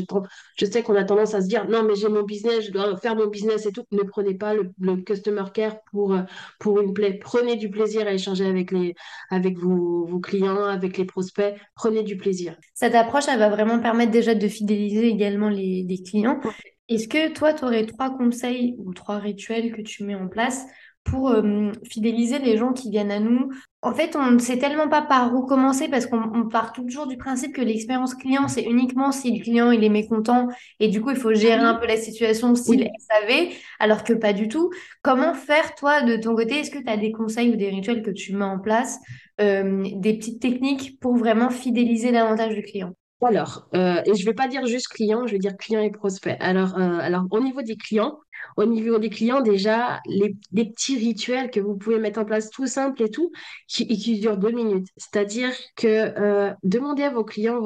je 0.58 0.66
sais 0.66 0.82
qu'on 0.82 0.94
a 0.94 1.04
tendance 1.04 1.34
à 1.34 1.40
se 1.40 1.48
dire, 1.48 1.68
non, 1.68 1.82
mais 1.84 1.94
j'ai 1.94 2.08
mon 2.08 2.22
business, 2.22 2.66
je 2.66 2.70
dois 2.70 2.96
faire 2.98 3.16
mon 3.16 3.28
business 3.28 3.66
et 3.66 3.72
tout. 3.72 3.84
Ne 3.92 4.02
prenez 4.02 4.34
pas 4.34 4.54
le, 4.54 4.70
le 4.78 4.96
customer 4.96 5.44
care 5.52 5.76
pour, 5.90 6.12
euh, 6.12 6.22
pour 6.58 6.80
une 6.80 6.92
plaie. 6.92 7.14
Prenez 7.14 7.56
du 7.56 7.70
plaisir 7.70 8.06
à 8.06 8.12
échanger 8.12 8.46
avec, 8.46 8.72
les, 8.72 8.94
avec 9.30 9.58
vos, 9.58 10.06
vos 10.06 10.20
clients, 10.20 10.64
avec 10.64 10.98
les 10.98 11.04
prospects. 11.04 11.54
Prenez 11.74 12.02
du 12.02 12.16
plaisir. 12.16 12.56
cette 12.74 12.94
approche, 12.94 13.24
elle 13.28 13.38
va 13.38 13.48
vraiment 13.48 13.78
permettre 13.78 14.12
déjà 14.12 14.34
de 14.34 14.48
fidéliser 14.48 15.06
également 15.08 15.48
les, 15.48 15.84
les 15.88 16.02
clients. 16.02 16.40
Est-ce 16.88 17.08
que 17.08 17.32
toi, 17.32 17.54
tu 17.54 17.64
aurais 17.64 17.86
trois 17.86 18.14
conseils 18.14 18.74
ou 18.78 18.92
trois 18.92 19.18
rituels 19.18 19.72
que 19.72 19.80
tu 19.80 20.04
mets 20.04 20.14
en 20.14 20.28
place 20.28 20.66
pour 21.04 21.30
euh, 21.30 21.70
fidéliser 21.90 22.38
les 22.38 22.56
gens 22.56 22.72
qui 22.72 22.90
viennent 22.90 23.10
à 23.10 23.20
nous? 23.20 23.50
En 23.82 23.92
fait, 23.92 24.16
on 24.16 24.30
ne 24.30 24.38
sait 24.38 24.58
tellement 24.58 24.88
pas 24.88 25.02
par 25.02 25.34
où 25.34 25.44
commencer 25.44 25.88
parce 25.88 26.06
qu'on 26.06 26.22
on 26.34 26.48
part 26.48 26.72
toujours 26.72 27.06
du 27.06 27.16
principe 27.16 27.54
que 27.54 27.60
l'expérience 27.60 28.14
client, 28.14 28.48
c'est 28.48 28.62
uniquement 28.62 29.12
si 29.12 29.36
le 29.36 29.42
client 29.42 29.70
il 29.70 29.84
est 29.84 29.90
mécontent 29.90 30.48
et 30.80 30.88
du 30.88 31.00
coup, 31.00 31.10
il 31.10 31.16
faut 31.16 31.34
gérer 31.34 31.60
un 31.60 31.74
peu 31.74 31.86
la 31.86 31.98
situation 31.98 32.54
s'il 32.54 32.80
Oui. 32.80 32.88
SAV, 32.98 33.52
alors 33.78 34.02
que 34.04 34.14
pas 34.14 34.32
du 34.32 34.48
tout. 34.48 34.70
Comment 35.02 35.34
faire, 35.34 35.74
toi, 35.74 36.02
de 36.02 36.16
ton 36.16 36.34
côté? 36.34 36.60
Est-ce 36.60 36.70
que 36.70 36.78
tu 36.78 36.88
as 36.88 36.96
des 36.96 37.12
conseils 37.12 37.50
ou 37.50 37.56
des 37.56 37.68
rituels 37.68 38.02
que 38.02 38.10
tu 38.10 38.34
mets 38.34 38.44
en 38.44 38.58
place, 38.58 38.98
euh, 39.40 39.84
des 39.96 40.14
petites 40.16 40.40
techniques 40.40 40.98
pour 41.00 41.16
vraiment 41.16 41.50
fidéliser 41.50 42.12
davantage 42.12 42.56
le 42.56 42.62
client? 42.62 42.94
Alors, 43.24 43.68
euh, 43.74 44.02
et 44.04 44.14
je 44.14 44.24
vais 44.24 44.34
pas 44.34 44.48
dire 44.48 44.66
juste 44.66 44.88
client, 44.88 45.26
je 45.26 45.32
vais 45.32 45.38
dire 45.38 45.56
client 45.56 45.80
et 45.80 45.90
prospect. 45.90 46.36
Alors, 46.40 46.76
euh, 46.78 46.98
alors 47.00 47.24
au 47.30 47.40
niveau 47.40 47.62
des 47.62 47.76
clients, 47.76 48.18
au 48.56 48.64
niveau 48.66 48.98
des 48.98 49.10
clients, 49.10 49.40
déjà, 49.40 50.00
les, 50.06 50.36
petits 50.52 50.96
rituels 50.96 51.50
que 51.50 51.60
vous 51.60 51.76
pouvez 51.76 51.98
mettre 51.98 52.20
en 52.20 52.24
place 52.24 52.50
tout 52.50 52.66
simple 52.66 53.02
et 53.02 53.10
tout, 53.10 53.32
qui, 53.68 53.84
et 53.84 53.96
qui 53.96 54.20
durent 54.20 54.36
deux 54.36 54.50
minutes. 54.50 54.88
C'est-à-dire 54.96 55.50
que 55.76 55.86
euh, 55.86 56.52
demandez 56.62 57.04
à 57.04 57.10
vos 57.10 57.24
clients 57.24 57.60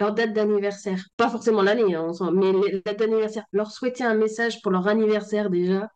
leur 0.00 0.14
date 0.14 0.32
d'anniversaire. 0.32 1.04
Pas 1.16 1.28
forcément 1.30 1.62
l'année, 1.62 1.94
hein, 1.94 2.10
mais 2.32 2.52
les 2.52 2.82
dates 2.84 2.98
d'anniversaire. 2.98 3.44
Leur 3.52 3.70
souhaiter 3.70 4.04
un 4.04 4.14
message 4.14 4.60
pour 4.62 4.72
leur 4.72 4.88
anniversaire 4.88 5.50
déjà. 5.50 5.88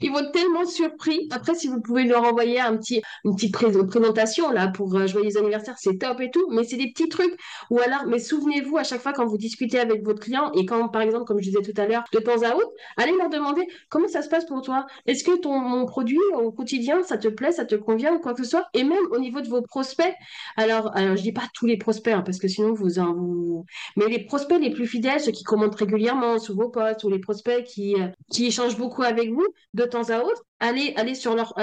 Ils 0.00 0.10
vont 0.10 0.20
être 0.20 0.32
tellement 0.32 0.64
surpris. 0.64 1.28
Après, 1.30 1.54
si 1.54 1.68
vous 1.68 1.80
pouvez 1.80 2.04
leur 2.04 2.24
envoyer 2.24 2.60
un 2.60 2.76
petit, 2.76 3.02
une 3.24 3.34
petite 3.34 3.52
pré- 3.52 3.70
présentation 3.86 4.50
là 4.50 4.68
pour 4.68 4.94
euh, 4.94 5.06
joyeux 5.06 5.36
anniversaire, 5.36 5.74
c'est 5.78 5.98
top 5.98 6.20
et 6.20 6.30
tout. 6.30 6.48
Mais 6.50 6.64
c'est 6.64 6.76
des 6.76 6.90
petits 6.92 7.08
trucs. 7.08 7.36
Ou 7.70 7.78
alors, 7.80 8.06
mais 8.06 8.18
souvenez-vous 8.18 8.76
à 8.76 8.84
chaque 8.84 9.00
fois 9.00 9.12
quand 9.12 9.26
vous 9.26 9.38
discutez 9.38 9.78
avec 9.78 10.04
votre 10.04 10.20
client 10.20 10.52
et 10.52 10.64
quand, 10.66 10.88
par 10.88 11.02
exemple, 11.02 11.24
comme 11.24 11.38
je 11.38 11.50
disais 11.50 11.62
tout 11.62 11.80
à 11.80 11.86
l'heure, 11.86 12.04
de 12.12 12.18
temps 12.18 12.42
à 12.42 12.54
autre, 12.54 12.70
allez 12.96 13.12
leur 13.16 13.28
demander 13.28 13.66
comment 13.88 14.08
ça 14.08 14.22
se 14.22 14.28
passe 14.28 14.46
pour 14.46 14.62
toi? 14.62 14.86
Est-ce 15.06 15.24
que 15.24 15.36
ton 15.38 15.58
mon 15.58 15.86
produit 15.86 16.18
au 16.34 16.52
quotidien, 16.52 17.02
ça 17.02 17.18
te 17.18 17.28
plaît, 17.28 17.52
ça 17.52 17.64
te 17.64 17.74
convient 17.74 18.14
ou 18.14 18.20
quoi 18.20 18.34
que 18.34 18.44
ce 18.44 18.50
soit? 18.50 18.66
Et 18.74 18.84
même 18.84 19.04
au 19.10 19.18
niveau 19.18 19.40
de 19.40 19.48
vos 19.48 19.62
prospects. 19.62 20.14
Alors, 20.56 20.96
alors 20.96 21.16
je 21.16 21.22
dis 21.22 21.32
pas 21.32 21.48
tous 21.54 21.66
les 21.66 21.76
prospects 21.76 22.12
hein, 22.12 22.22
parce 22.22 22.38
que 22.38 22.48
sinon 22.48 22.72
vous, 22.72 22.98
hein, 22.98 23.14
vous. 23.16 23.64
Mais 23.96 24.06
les 24.06 24.24
prospects 24.24 24.60
les 24.60 24.70
plus 24.70 24.86
fidèles, 24.86 25.20
ceux 25.20 25.32
qui 25.32 25.44
commentent 25.44 25.74
régulièrement 25.74 26.38
sur 26.38 26.54
vos 26.54 26.68
posts 26.68 27.04
ou 27.04 27.08
les 27.10 27.18
prospects 27.18 27.64
qui, 27.64 27.94
euh, 27.94 28.08
qui 28.30 28.46
échangent 28.46 28.76
beaucoup 28.78 29.02
avec 29.02 29.30
vous 29.30 29.46
de 29.78 29.84
temps 29.84 30.10
à 30.10 30.20
autre, 30.20 30.44
allez, 30.60 30.92
allez 30.96 31.14
sur, 31.14 31.34
leur, 31.34 31.54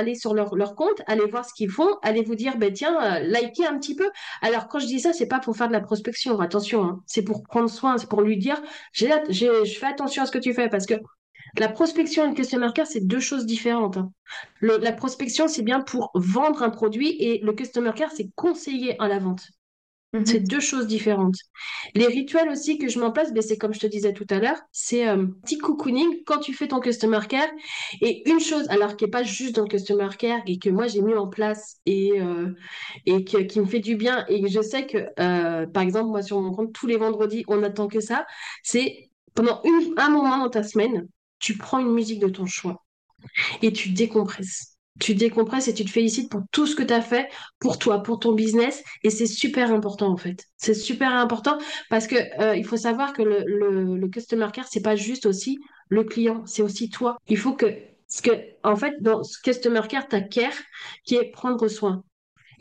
compte, 0.75 1.01
allez 1.07 1.25
voir 1.25 1.45
ce 1.45 1.53
qu'ils 1.53 1.69
font, 1.69 1.97
allez 2.01 2.23
vous 2.23 2.35
dire, 2.35 2.57
ben 2.57 2.71
tiens, 2.73 2.97
euh, 3.01 3.19
likez 3.19 3.65
un 3.65 3.77
petit 3.77 3.95
peu. 3.95 4.09
Alors, 4.41 4.67
quand 4.67 4.79
je 4.79 4.87
dis 4.87 4.99
ça, 4.99 5.13
c'est 5.13 5.27
pas 5.27 5.39
pour 5.39 5.55
faire 5.55 5.67
de 5.67 5.73
la 5.73 5.81
prospection, 5.81 6.39
attention, 6.39 6.83
hein. 6.83 7.03
c'est 7.05 7.23
pour 7.23 7.43
prendre 7.43 7.69
soin, 7.69 7.97
c'est 7.97 8.09
pour 8.09 8.21
lui 8.21 8.37
dire, 8.37 8.61
j'ai, 8.93 9.09
je 9.29 9.77
fais 9.79 9.87
attention 9.87 10.23
à 10.23 10.25
ce 10.25 10.31
que 10.31 10.37
tu 10.39 10.53
fais, 10.53 10.69
parce 10.69 10.85
que 10.85 10.95
la 11.57 11.69
prospection 11.69 12.25
et 12.25 12.27
le 12.29 12.33
customer 12.33 12.69
care, 12.73 12.87
c'est 12.87 13.05
deux 13.05 13.19
choses 13.19 13.45
différentes. 13.45 13.97
hein. 13.97 14.11
La 14.61 14.91
prospection, 14.91 15.47
c'est 15.47 15.63
bien 15.63 15.81
pour 15.81 16.11
vendre 16.15 16.63
un 16.63 16.69
produit, 16.69 17.15
et 17.19 17.39
le 17.43 17.53
customer 17.53 17.91
care, 17.95 18.11
c'est 18.11 18.29
conseiller 18.35 18.99
à 19.01 19.07
la 19.07 19.19
vente. 19.19 19.43
Mhm. 20.15 20.25
C'est 20.25 20.39
deux 20.39 20.61
choses 20.61 20.87
différentes. 20.87 21.35
Les 21.93 22.07
rituels 22.07 22.49
aussi 22.49 22.77
que 22.77 22.87
je 22.87 22.99
m'en 22.99 23.11
place, 23.11 23.33
ben, 23.33 23.41
c'est 23.41 23.57
comme 23.57 23.73
je 23.73 23.79
te 23.79 23.87
disais 23.87 24.13
tout 24.13 24.25
à 24.29 24.39
l'heure, 24.39 24.57
c'est 24.71 25.03
un 25.05 25.19
euh, 25.19 25.27
petit 25.43 25.57
cocooning 25.57 26.23
quand 26.25 26.39
tu 26.39 26.53
fais 26.53 26.69
ton 26.69 26.79
customer 26.79 27.19
care. 27.27 27.49
Et 28.01 28.27
une 28.29 28.39
chose, 28.39 28.65
alors 28.69 28.95
qui 28.95 29.03
n'est 29.03 29.11
pas 29.11 29.23
juste 29.23 29.55
dans 29.55 29.63
le 29.63 29.67
customer 29.67 30.07
care 30.17 30.39
et 30.47 30.57
que 30.57 30.69
moi 30.69 30.87
j'ai 30.87 31.01
mis 31.01 31.13
en 31.13 31.27
place 31.27 31.77
et, 31.85 32.13
euh, 32.21 32.53
et 33.05 33.25
qui 33.25 33.59
me 33.59 33.65
fait 33.65 33.79
du 33.79 33.95
bien 33.95 34.25
et 34.29 34.47
je 34.47 34.61
sais 34.61 34.87
que, 34.87 34.97
euh, 35.19 35.65
par 35.67 35.83
exemple, 35.83 36.09
moi 36.09 36.21
sur 36.21 36.39
mon 36.41 36.53
compte, 36.53 36.73
tous 36.73 36.87
les 36.87 36.97
vendredis, 36.97 37.43
on 37.47 37.57
n'attend 37.57 37.87
que 37.87 37.99
ça, 37.99 38.25
c'est 38.63 39.09
pendant 39.33 39.61
un 39.97 40.09
moment 40.09 40.37
dans 40.37 40.49
ta 40.49 40.63
semaine, 40.63 41.07
tu 41.39 41.57
prends 41.57 41.79
une 41.79 41.91
musique 41.91 42.19
de 42.19 42.29
ton 42.29 42.45
choix 42.45 42.85
et 43.61 43.73
tu 43.73 43.91
décompresses 43.91 44.74
tu 44.99 45.15
décompresses 45.15 45.67
et 45.67 45.73
tu 45.73 45.83
te 45.85 45.89
félicites 45.89 46.31
pour 46.31 46.41
tout 46.51 46.65
ce 46.67 46.75
que 46.75 46.83
tu 46.83 46.93
as 46.93 47.01
fait 47.01 47.29
pour 47.59 47.77
toi, 47.77 48.01
pour 48.01 48.19
ton 48.19 48.33
business. 48.33 48.83
Et 49.03 49.09
c'est 49.09 49.25
super 49.25 49.71
important, 49.71 50.11
en 50.11 50.17
fait. 50.17 50.45
C'est 50.57 50.73
super 50.73 51.13
important 51.13 51.57
parce 51.89 52.07
que 52.07 52.15
euh, 52.41 52.55
il 52.55 52.65
faut 52.65 52.77
savoir 52.77 53.13
que 53.13 53.21
le, 53.21 54.07
customer 54.07 54.47
care, 54.53 54.67
c'est 54.69 54.81
pas 54.81 54.95
juste 54.95 55.25
aussi 55.25 55.59
le 55.89 56.03
client, 56.03 56.43
c'est 56.45 56.61
aussi 56.61 56.89
toi. 56.89 57.17
Il 57.27 57.37
faut 57.37 57.53
que, 57.53 57.65
parce 57.65 58.21
que, 58.21 58.31
en 58.63 58.75
fait, 58.75 58.93
dans 59.01 59.23
ce 59.23 59.39
customer 59.41 59.81
care, 59.89 60.07
tu 60.07 60.15
as 60.15 60.21
care 60.21 60.53
qui 61.03 61.15
est 61.15 61.31
prendre 61.31 61.67
soin. 61.67 62.03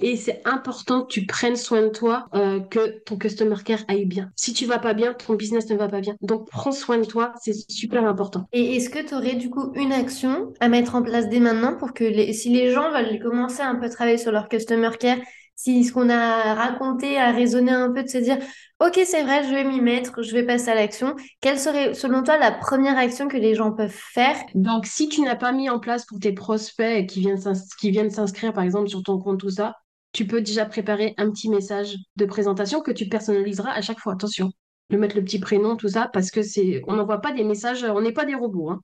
Et 0.01 0.17
c'est 0.17 0.41
important 0.45 1.03
que 1.03 1.09
tu 1.09 1.27
prennes 1.27 1.57
soin 1.57 1.83
de 1.83 1.89
toi, 1.89 2.27
euh, 2.35 2.61
que 2.61 3.03
ton 3.05 3.17
customer 3.17 3.57
care 3.65 3.85
aille 3.89 4.07
bien. 4.07 4.31
Si 4.37 4.53
tu 4.53 4.67
vas 4.67 4.79
pas 4.79 4.95
bien, 4.95 5.15
ton 5.15 5.35
business 5.35 5.69
ne 5.71 5.77
va 5.77 5.89
pas 5.89 6.01
bien. 6.01 6.17
Donc 6.23 6.49
prends 6.51 6.73
soin 6.73 6.99
de 6.99 7.05
toi, 7.05 7.33
c'est 7.43 7.55
super 7.71 8.05
important. 8.05 8.47
Et 8.53 8.77
est-ce 8.77 8.91
que 8.91 9.07
tu 9.07 9.15
aurais 9.15 9.35
du 9.35 9.51
coup 9.51 9.73
une 9.75 9.93
action 9.93 10.53
à 10.61 10.69
mettre 10.69 10.95
en 10.95 11.03
place 11.03 11.29
dès 11.29 11.41
maintenant 11.41 11.77
pour 11.77 11.93
que 11.95 12.05
les, 12.05 12.33
si 12.33 12.51
les 12.51 12.71
gens 12.71 12.91
veulent 12.91 13.21
commencer 13.21 13.63
un 13.63 13.77
peu 13.77 13.87
à 13.87 13.91
travailler 13.91 14.19
sur 14.19 14.33
leur 14.33 14.49
customer 14.49 14.91
care, 14.99 15.19
si 15.57 15.85
ce 15.85 15.93
qu'on 15.93 16.11
a 16.11 16.55
raconté 16.55 17.19
a 17.19 17.31
résonné 17.31 17.71
un 17.71 17.93
peu 17.93 18.03
de 18.03 18.09
se 18.09 18.19
dire 18.19 18.39
ok 18.81 19.01
c'est 19.05 19.23
vrai 19.23 19.45
je 19.45 19.51
vais 19.51 19.65
m'y 19.65 19.81
mettre 19.81 20.23
je 20.23 20.33
vais 20.33 20.45
passer 20.45 20.71
à 20.71 20.75
l'action 20.75 21.15
quelle 21.41 21.59
serait 21.59 21.95
selon 21.95 22.23
toi 22.23 22.39
la 22.39 22.51
première 22.51 22.99
action 22.99 23.29
que 23.29 23.37
les 23.37 23.55
gens 23.55 23.73
peuvent 23.73 23.95
faire? 24.13 24.37
Donc 24.55 24.87
si 24.87 25.09
tu 25.09 25.21
n'as 25.21 25.37
pas 25.37 25.53
mis 25.53 25.71
en 25.71 25.79
place 25.79 26.07
pour 26.07 26.19
tes 26.19 26.33
prospects 26.33 27.07
qui 27.07 27.21
viennent 27.21 27.41
qui 27.79 27.91
viennent 27.91 28.11
s'inscrire 28.11 28.53
par 28.53 28.65
exemple 28.65 28.89
sur 28.89 29.03
ton 29.03 29.19
compte 29.19 29.41
tout 29.41 29.51
ça 29.51 29.77
tu 30.15 30.27
peux 30.27 30.41
déjà 30.41 30.65
préparer 30.65 31.13
un 31.19 31.31
petit 31.31 31.51
message 31.51 31.97
de 32.17 32.25
présentation 32.25 32.81
que 32.81 32.93
tu 32.93 33.09
personnaliseras 33.09 33.73
à 33.73 33.83
chaque 33.83 33.99
fois. 33.99 34.15
Attention, 34.15 34.53
de 34.91 34.97
mettre 34.97 35.17
le 35.17 35.25
petit 35.25 35.41
prénom, 35.41 35.77
tout 35.77 35.89
ça, 35.89 36.09
parce 36.13 36.31
que 36.31 36.43
c'est, 36.43 36.83
on 36.87 36.95
n'envoie 36.95 37.21
pas 37.21 37.33
des 37.33 37.45
messages, 37.45 37.85
on 37.85 38.01
n'est 38.01 38.13
pas 38.13 38.25
des 38.25 38.35
robots. 38.35 38.71
Hein. 38.71 38.81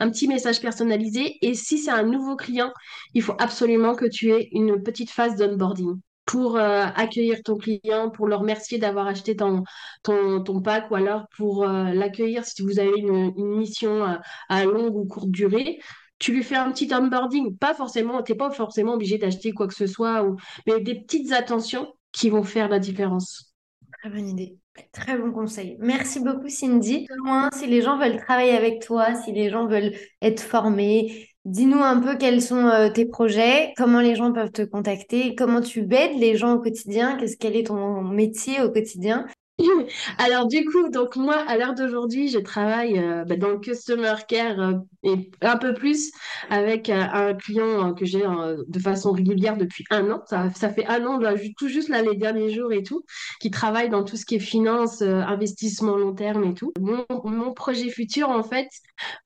Un 0.00 0.10
petit 0.10 0.28
message 0.28 0.60
personnalisé. 0.60 1.38
Et 1.42 1.54
si 1.54 1.78
c'est 1.78 1.92
un 1.92 2.02
nouveau 2.02 2.36
client, 2.36 2.72
il 3.14 3.22
faut 3.22 3.36
absolument 3.38 3.94
que 3.94 4.06
tu 4.06 4.30
aies 4.32 4.48
une 4.52 4.82
petite 4.82 5.10
phase 5.10 5.36
d'onboarding 5.36 6.00
pour 6.26 6.56
euh, 6.56 6.84
accueillir 6.94 7.42
ton 7.42 7.56
client, 7.56 8.10
pour 8.10 8.28
le 8.28 8.36
remercier 8.36 8.78
d'avoir 8.78 9.06
acheté 9.06 9.36
ton, 9.36 9.64
ton, 10.02 10.62
pack 10.62 10.90
ou 10.90 10.94
alors 10.94 11.26
pour 11.36 11.64
euh, 11.64 11.92
l'accueillir 11.92 12.44
si 12.44 12.62
vous 12.62 12.78
avez 12.78 12.98
une, 12.98 13.32
mission 13.36 14.04
à, 14.04 14.20
à, 14.48 14.64
longue 14.64 14.94
ou 14.94 15.06
courte 15.06 15.30
durée 15.30 15.80
tu 16.20 16.32
lui 16.32 16.44
fais 16.44 16.54
un 16.54 16.70
petit 16.70 16.94
onboarding. 16.94 17.56
Pas 17.56 17.74
forcément, 17.74 18.22
tu 18.22 18.30
n'es 18.30 18.38
pas 18.38 18.50
forcément 18.50 18.94
obligé 18.94 19.18
d'acheter 19.18 19.50
quoi 19.50 19.66
que 19.66 19.74
ce 19.74 19.88
soit, 19.88 20.24
mais 20.66 20.80
des 20.80 21.00
petites 21.00 21.32
attentions 21.32 21.92
qui 22.12 22.30
vont 22.30 22.44
faire 22.44 22.68
la 22.68 22.78
différence. 22.78 23.52
Très 24.00 24.10
bonne 24.10 24.28
idée. 24.28 24.56
Très 24.92 25.18
bon 25.18 25.32
conseil. 25.32 25.76
Merci 25.80 26.20
beaucoup, 26.20 26.48
Cindy. 26.48 27.06
Moins, 27.24 27.50
si 27.52 27.66
les 27.66 27.82
gens 27.82 27.98
veulent 27.98 28.18
travailler 28.18 28.52
avec 28.52 28.80
toi, 28.80 29.14
si 29.14 29.32
les 29.32 29.50
gens 29.50 29.66
veulent 29.66 29.92
être 30.22 30.40
formés, 30.40 31.28
dis-nous 31.44 31.82
un 31.82 32.00
peu 32.00 32.16
quels 32.16 32.40
sont 32.40 32.66
euh, 32.66 32.88
tes 32.90 33.06
projets, 33.06 33.72
comment 33.76 34.00
les 34.00 34.14
gens 34.14 34.32
peuvent 34.32 34.52
te 34.52 34.62
contacter, 34.62 35.34
comment 35.34 35.60
tu 35.60 35.80
aides 35.92 36.18
les 36.18 36.36
gens 36.36 36.54
au 36.54 36.60
quotidien, 36.60 37.16
qu'est-ce 37.16 37.36
quel 37.36 37.56
est 37.56 37.66
ton 37.66 38.02
métier 38.02 38.62
au 38.62 38.70
quotidien 38.70 39.26
Alors 40.18 40.46
du 40.46 40.64
coup, 40.64 40.88
donc 40.90 41.16
moi, 41.16 41.36
à 41.36 41.56
l'heure 41.56 41.74
d'aujourd'hui, 41.74 42.28
je 42.28 42.38
travaille 42.38 42.98
euh, 42.98 43.24
bah, 43.24 43.36
dans 43.36 43.50
le 43.50 43.58
customer 43.58 44.14
care 44.28 44.60
euh, 44.60 44.74
et 45.02 45.30
un 45.42 45.56
peu 45.56 45.74
plus 45.74 46.10
avec 46.48 46.88
euh, 46.88 47.00
un 47.12 47.34
client 47.34 47.94
que 47.94 48.04
j'ai 48.04 48.22
de 48.22 48.78
façon 48.78 49.12
régulière 49.12 49.56
depuis 49.56 49.84
un 49.90 50.10
an. 50.10 50.22
Ça, 50.26 50.70
fait 50.70 50.86
un 50.86 51.04
an, 51.06 51.18
là, 51.18 51.34
tout 51.58 51.68
juste 51.68 51.88
là, 51.88 52.02
les 52.02 52.16
derniers 52.16 52.52
jours 52.52 52.72
et 52.72 52.82
tout, 52.82 53.04
qui 53.40 53.50
travaille 53.50 53.88
dans 53.88 54.04
tout 54.04 54.16
ce 54.16 54.24
qui 54.24 54.36
est 54.36 54.40
finance, 54.40 55.02
investissement 55.02 55.96
long 55.96 56.14
terme 56.14 56.44
et 56.44 56.54
tout. 56.54 56.72
Mon 56.80 57.52
projet 57.52 57.88
futur, 57.90 58.28
en 58.28 58.42
fait, 58.42 58.68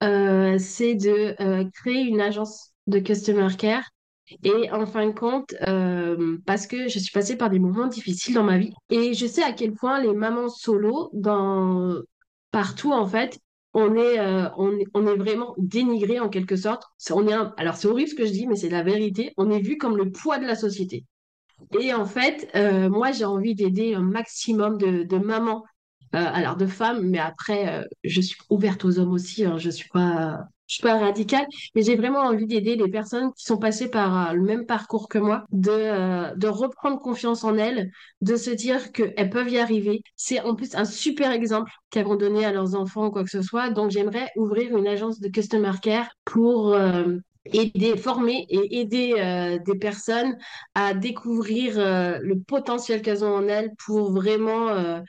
c'est 0.01 0.95
de 0.95 1.35
créer 1.73 2.03
une 2.03 2.21
agence 2.21 2.73
de 2.87 2.99
customer 2.99 3.49
care 3.59 3.94
et 4.43 4.71
en 4.71 4.87
fin 4.87 5.07
de 5.07 5.13
compte, 5.13 5.55
euh, 5.67 6.39
parce 6.47 6.67
que 6.67 6.89
je 6.89 6.99
suis 6.99 7.13
passée 7.13 7.37
par 7.37 7.51
des 7.51 7.59
moments 7.59 7.87
difficiles 7.87 8.35
dans 8.35 8.45
ma 8.45 8.59
vie 8.59 8.73
et 8.91 9.15
je 9.15 9.27
sais 9.27 9.43
à 9.43 9.53
quel 9.53 9.73
point 9.73 10.01
les 10.01 10.15
mamans 10.15 10.49
solo, 10.49 11.11
dans... 11.13 12.01
partout 12.51 12.93
en 12.93 13.07
fait, 13.07 13.39
on 13.75 13.97
est, 13.97 14.19
euh, 14.21 14.49
on 14.57 14.79
est, 14.79 15.17
vraiment 15.17 15.55
dénigré 15.59 16.21
en 16.21 16.29
quelque 16.29 16.57
sorte. 16.57 16.85
On 17.11 17.27
est 17.27 17.35
Alors 17.57 17.75
c'est 17.75 17.89
horrible 17.89 18.09
ce 18.09 18.15
que 18.15 18.25
je 18.25 18.31
dis, 18.31 18.47
mais 18.47 18.57
c'est 18.57 18.69
la 18.69 18.85
vérité. 18.85 19.33
On 19.37 19.51
est 19.51 19.61
vu 19.61 19.77
comme 19.77 19.97
le 19.97 20.11
poids 20.11 20.39
de 20.39 20.47
la 20.47 20.55
société. 20.55 21.05
Et 21.81 21.93
en 21.93 22.07
fait, 22.07 22.49
euh, 22.55 22.89
moi 22.89 23.13
j'ai 23.13 23.25
envie 23.25 23.55
d'aider 23.55 23.95
un 23.95 24.03
maximum 24.03 24.79
de, 24.79 25.03
de 25.03 25.19
mamans, 25.19 25.65
alors 26.13 26.57
de 26.57 26.67
femmes, 26.67 27.09
mais 27.11 27.19
après, 27.19 27.85
je 28.05 28.21
suis 28.21 28.39
ouverte 28.49 28.85
aux 28.85 29.01
hommes 29.01 29.13
aussi. 29.13 29.45
Hein, 29.45 29.59
je 29.59 29.69
suis 29.71 29.89
pas 29.89 30.45
je 30.67 30.75
suis 30.77 30.83
pas 30.83 30.99
radicale, 30.99 31.47
mais 31.75 31.83
j'ai 31.83 31.97
vraiment 31.97 32.21
envie 32.21 32.47
d'aider 32.47 32.77
les 32.77 32.89
personnes 32.91 33.33
qui 33.35 33.45
sont 33.45 33.59
passées 33.59 33.89
par 33.91 34.31
euh, 34.31 34.33
le 34.33 34.43
même 34.43 34.67
parcours 34.67 35.09
que 35.09 35.19
moi, 35.19 35.45
de, 35.53 35.71
euh, 35.71 36.35
de 36.37 36.49
reprendre 36.49 36.99
confiance 37.01 37.45
en 37.45 37.57
elles, 37.57 37.91
de 38.23 38.37
se 38.37 38.51
dire 38.51 38.93
qu'elles 38.93 39.31
peuvent 39.31 39.51
y 39.51 39.59
arriver. 39.59 40.03
C'est 40.17 40.41
en 40.41 40.55
plus 40.55 40.75
un 40.75 40.85
super 40.85 41.33
exemple 41.33 41.71
qu'elles 41.91 42.07
vont 42.07 42.17
donner 42.17 42.45
à 42.45 42.53
leurs 42.53 42.75
enfants 42.75 43.07
ou 43.07 43.11
quoi 43.11 43.25
que 43.25 43.31
ce 43.31 43.43
soit. 43.43 43.71
Donc 43.71 43.91
j'aimerais 43.91 44.31
ouvrir 44.37 44.77
une 44.77 44.87
agence 44.87 45.21
de 45.21 45.29
customer 45.29 45.73
care 45.83 46.09
pour 46.25 46.73
euh, 46.75 47.17
aider, 47.53 47.97
former 47.97 48.47
et 48.49 48.81
aider 48.81 49.59
des 49.65 49.79
personnes 49.79 50.37
à 50.75 50.95
découvrir 50.95 51.75
le 51.77 52.39
potentiel 52.41 53.03
qu'elles 53.03 53.25
ont 53.25 53.35
en 53.35 53.49
elles 53.49 53.73
pour 53.85 54.13
vraiment 54.13 55.03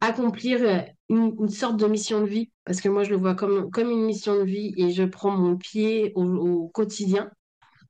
accomplir 0.00 0.86
une, 1.08 1.48
sorte 1.48 1.76
de 1.78 1.86
mission 1.86 2.20
de 2.20 2.26
vie, 2.26 2.50
parce 2.64 2.80
que 2.80 2.88
moi 2.88 3.04
je 3.04 3.10
le 3.10 3.16
vois 3.16 3.34
comme, 3.34 3.70
comme 3.70 3.90
une 3.90 4.04
mission 4.04 4.36
de 4.36 4.44
vie 4.44 4.74
et 4.76 4.90
je 4.92 5.04
prends 5.04 5.36
mon 5.36 5.56
pied 5.56 6.12
au, 6.14 6.68
quotidien. 6.68 7.30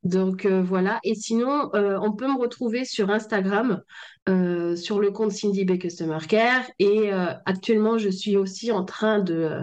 Donc 0.03 0.45
euh, 0.45 0.61
voilà. 0.61 0.99
Et 1.03 1.15
sinon, 1.15 1.69
euh, 1.73 1.97
on 2.01 2.13
peut 2.13 2.27
me 2.27 2.39
retrouver 2.39 2.85
sur 2.85 3.09
Instagram, 3.09 3.81
euh, 4.29 4.75
sur 4.75 4.99
le 4.99 5.11
compte 5.11 5.31
Cindy 5.31 5.65
Bay 5.65 5.79
Customer 5.79 6.19
Care. 6.27 6.63
Et 6.79 7.11
actuellement, 7.45 7.97
je 7.97 8.09
suis 8.09 8.37
aussi 8.37 8.71
en 8.71 8.85
train 8.85 9.19
de, 9.19 9.59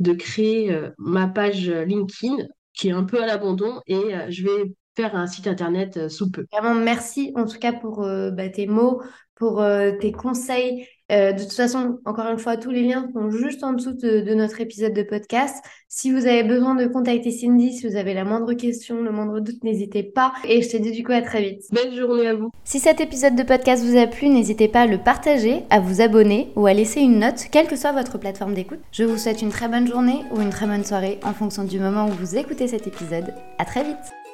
de 0.00 0.12
créer 0.12 0.76
ma 0.98 1.28
page 1.28 1.68
LinkedIn, 1.70 2.46
qui 2.76 2.88
est 2.88 2.92
un 2.92 3.02
peu 3.02 3.20
à 3.20 3.26
l'abandon, 3.26 3.80
et 3.86 4.14
je 4.28 4.44
vais 4.44 4.72
faire 4.94 5.16
un 5.16 5.26
site 5.26 5.48
internet 5.48 6.08
sous 6.08 6.30
peu. 6.30 6.46
Merci 6.62 7.32
en 7.34 7.44
tout 7.44 7.58
cas 7.58 7.72
pour 7.72 8.06
bah, 8.32 8.48
tes 8.48 8.66
mots, 8.66 9.02
pour 9.36 9.64
tes 10.00 10.12
conseils 10.12 10.86
euh, 11.12 11.32
de 11.32 11.40
toute 11.40 11.52
façon, 11.52 11.98
encore 12.04 12.26
une 12.26 12.38
fois, 12.38 12.56
tous 12.56 12.70
les 12.70 12.82
liens 12.82 13.08
sont 13.12 13.30
juste 13.30 13.62
en 13.62 13.72
dessous 13.72 13.92
de, 13.92 14.34
notre 14.34 14.60
épisode 14.60 14.92
de 14.92 15.02
podcast. 15.02 15.64
Si 15.88 16.10
vous 16.10 16.26
avez 16.26 16.42
besoin 16.42 16.74
de 16.74 16.86
contacter 16.86 17.30
Cindy, 17.30 17.72
si 17.72 17.88
vous 17.88 17.96
avez 17.96 18.12
la 18.12 18.24
moindre 18.24 18.52
question, 18.54 19.00
le 19.02 19.12
moindre 19.12 19.40
doute, 19.40 19.62
n'hésitez 19.62 20.02
pas. 20.02 20.32
Et 20.48 20.62
je 20.62 20.68
te 20.68 20.76
dis 20.76 20.90
du 20.90 21.04
coup 21.04 21.12
à 21.12 21.22
très 21.22 21.42
vite. 21.42 21.62
Belle 21.70 21.94
journée 21.94 22.26
à 22.26 22.34
vous. 22.34 22.50
Si 22.64 22.80
cet 22.80 23.00
épisode 23.00 23.36
de 23.36 23.44
podcast 23.44 23.84
vous 23.84 23.96
a 23.96 24.06
plu, 24.06 24.28
n'hésitez 24.28 24.68
pas 24.68 24.82
à 24.82 24.86
le 24.86 24.98
partager, 24.98 25.62
à 25.70 25.78
vous 25.78 26.00
abonner 26.00 26.48
ou 26.56 26.66
à 26.66 26.74
laisser 26.74 27.00
une 27.00 27.20
note, 27.20 27.46
quelle 27.52 27.68
que 27.68 27.76
soit 27.76 27.92
votre 27.92 28.18
plateforme 28.18 28.54
d'écoute. 28.54 28.80
Je 28.90 29.04
vous 29.04 29.16
souhaite 29.16 29.42
une 29.42 29.50
très 29.50 29.68
bonne 29.68 29.86
journée 29.86 30.22
ou 30.34 30.40
une 30.40 30.50
très 30.50 30.66
bonne 30.66 30.84
soirée 30.84 31.20
en 31.22 31.32
fonction 31.32 31.62
du 31.62 31.78
moment 31.78 32.06
où 32.06 32.12
vous 32.12 32.36
écoutez 32.36 32.66
cet 32.66 32.86
épisode. 32.88 33.32
À 33.58 33.64
très 33.64 33.84
vite. 33.84 34.25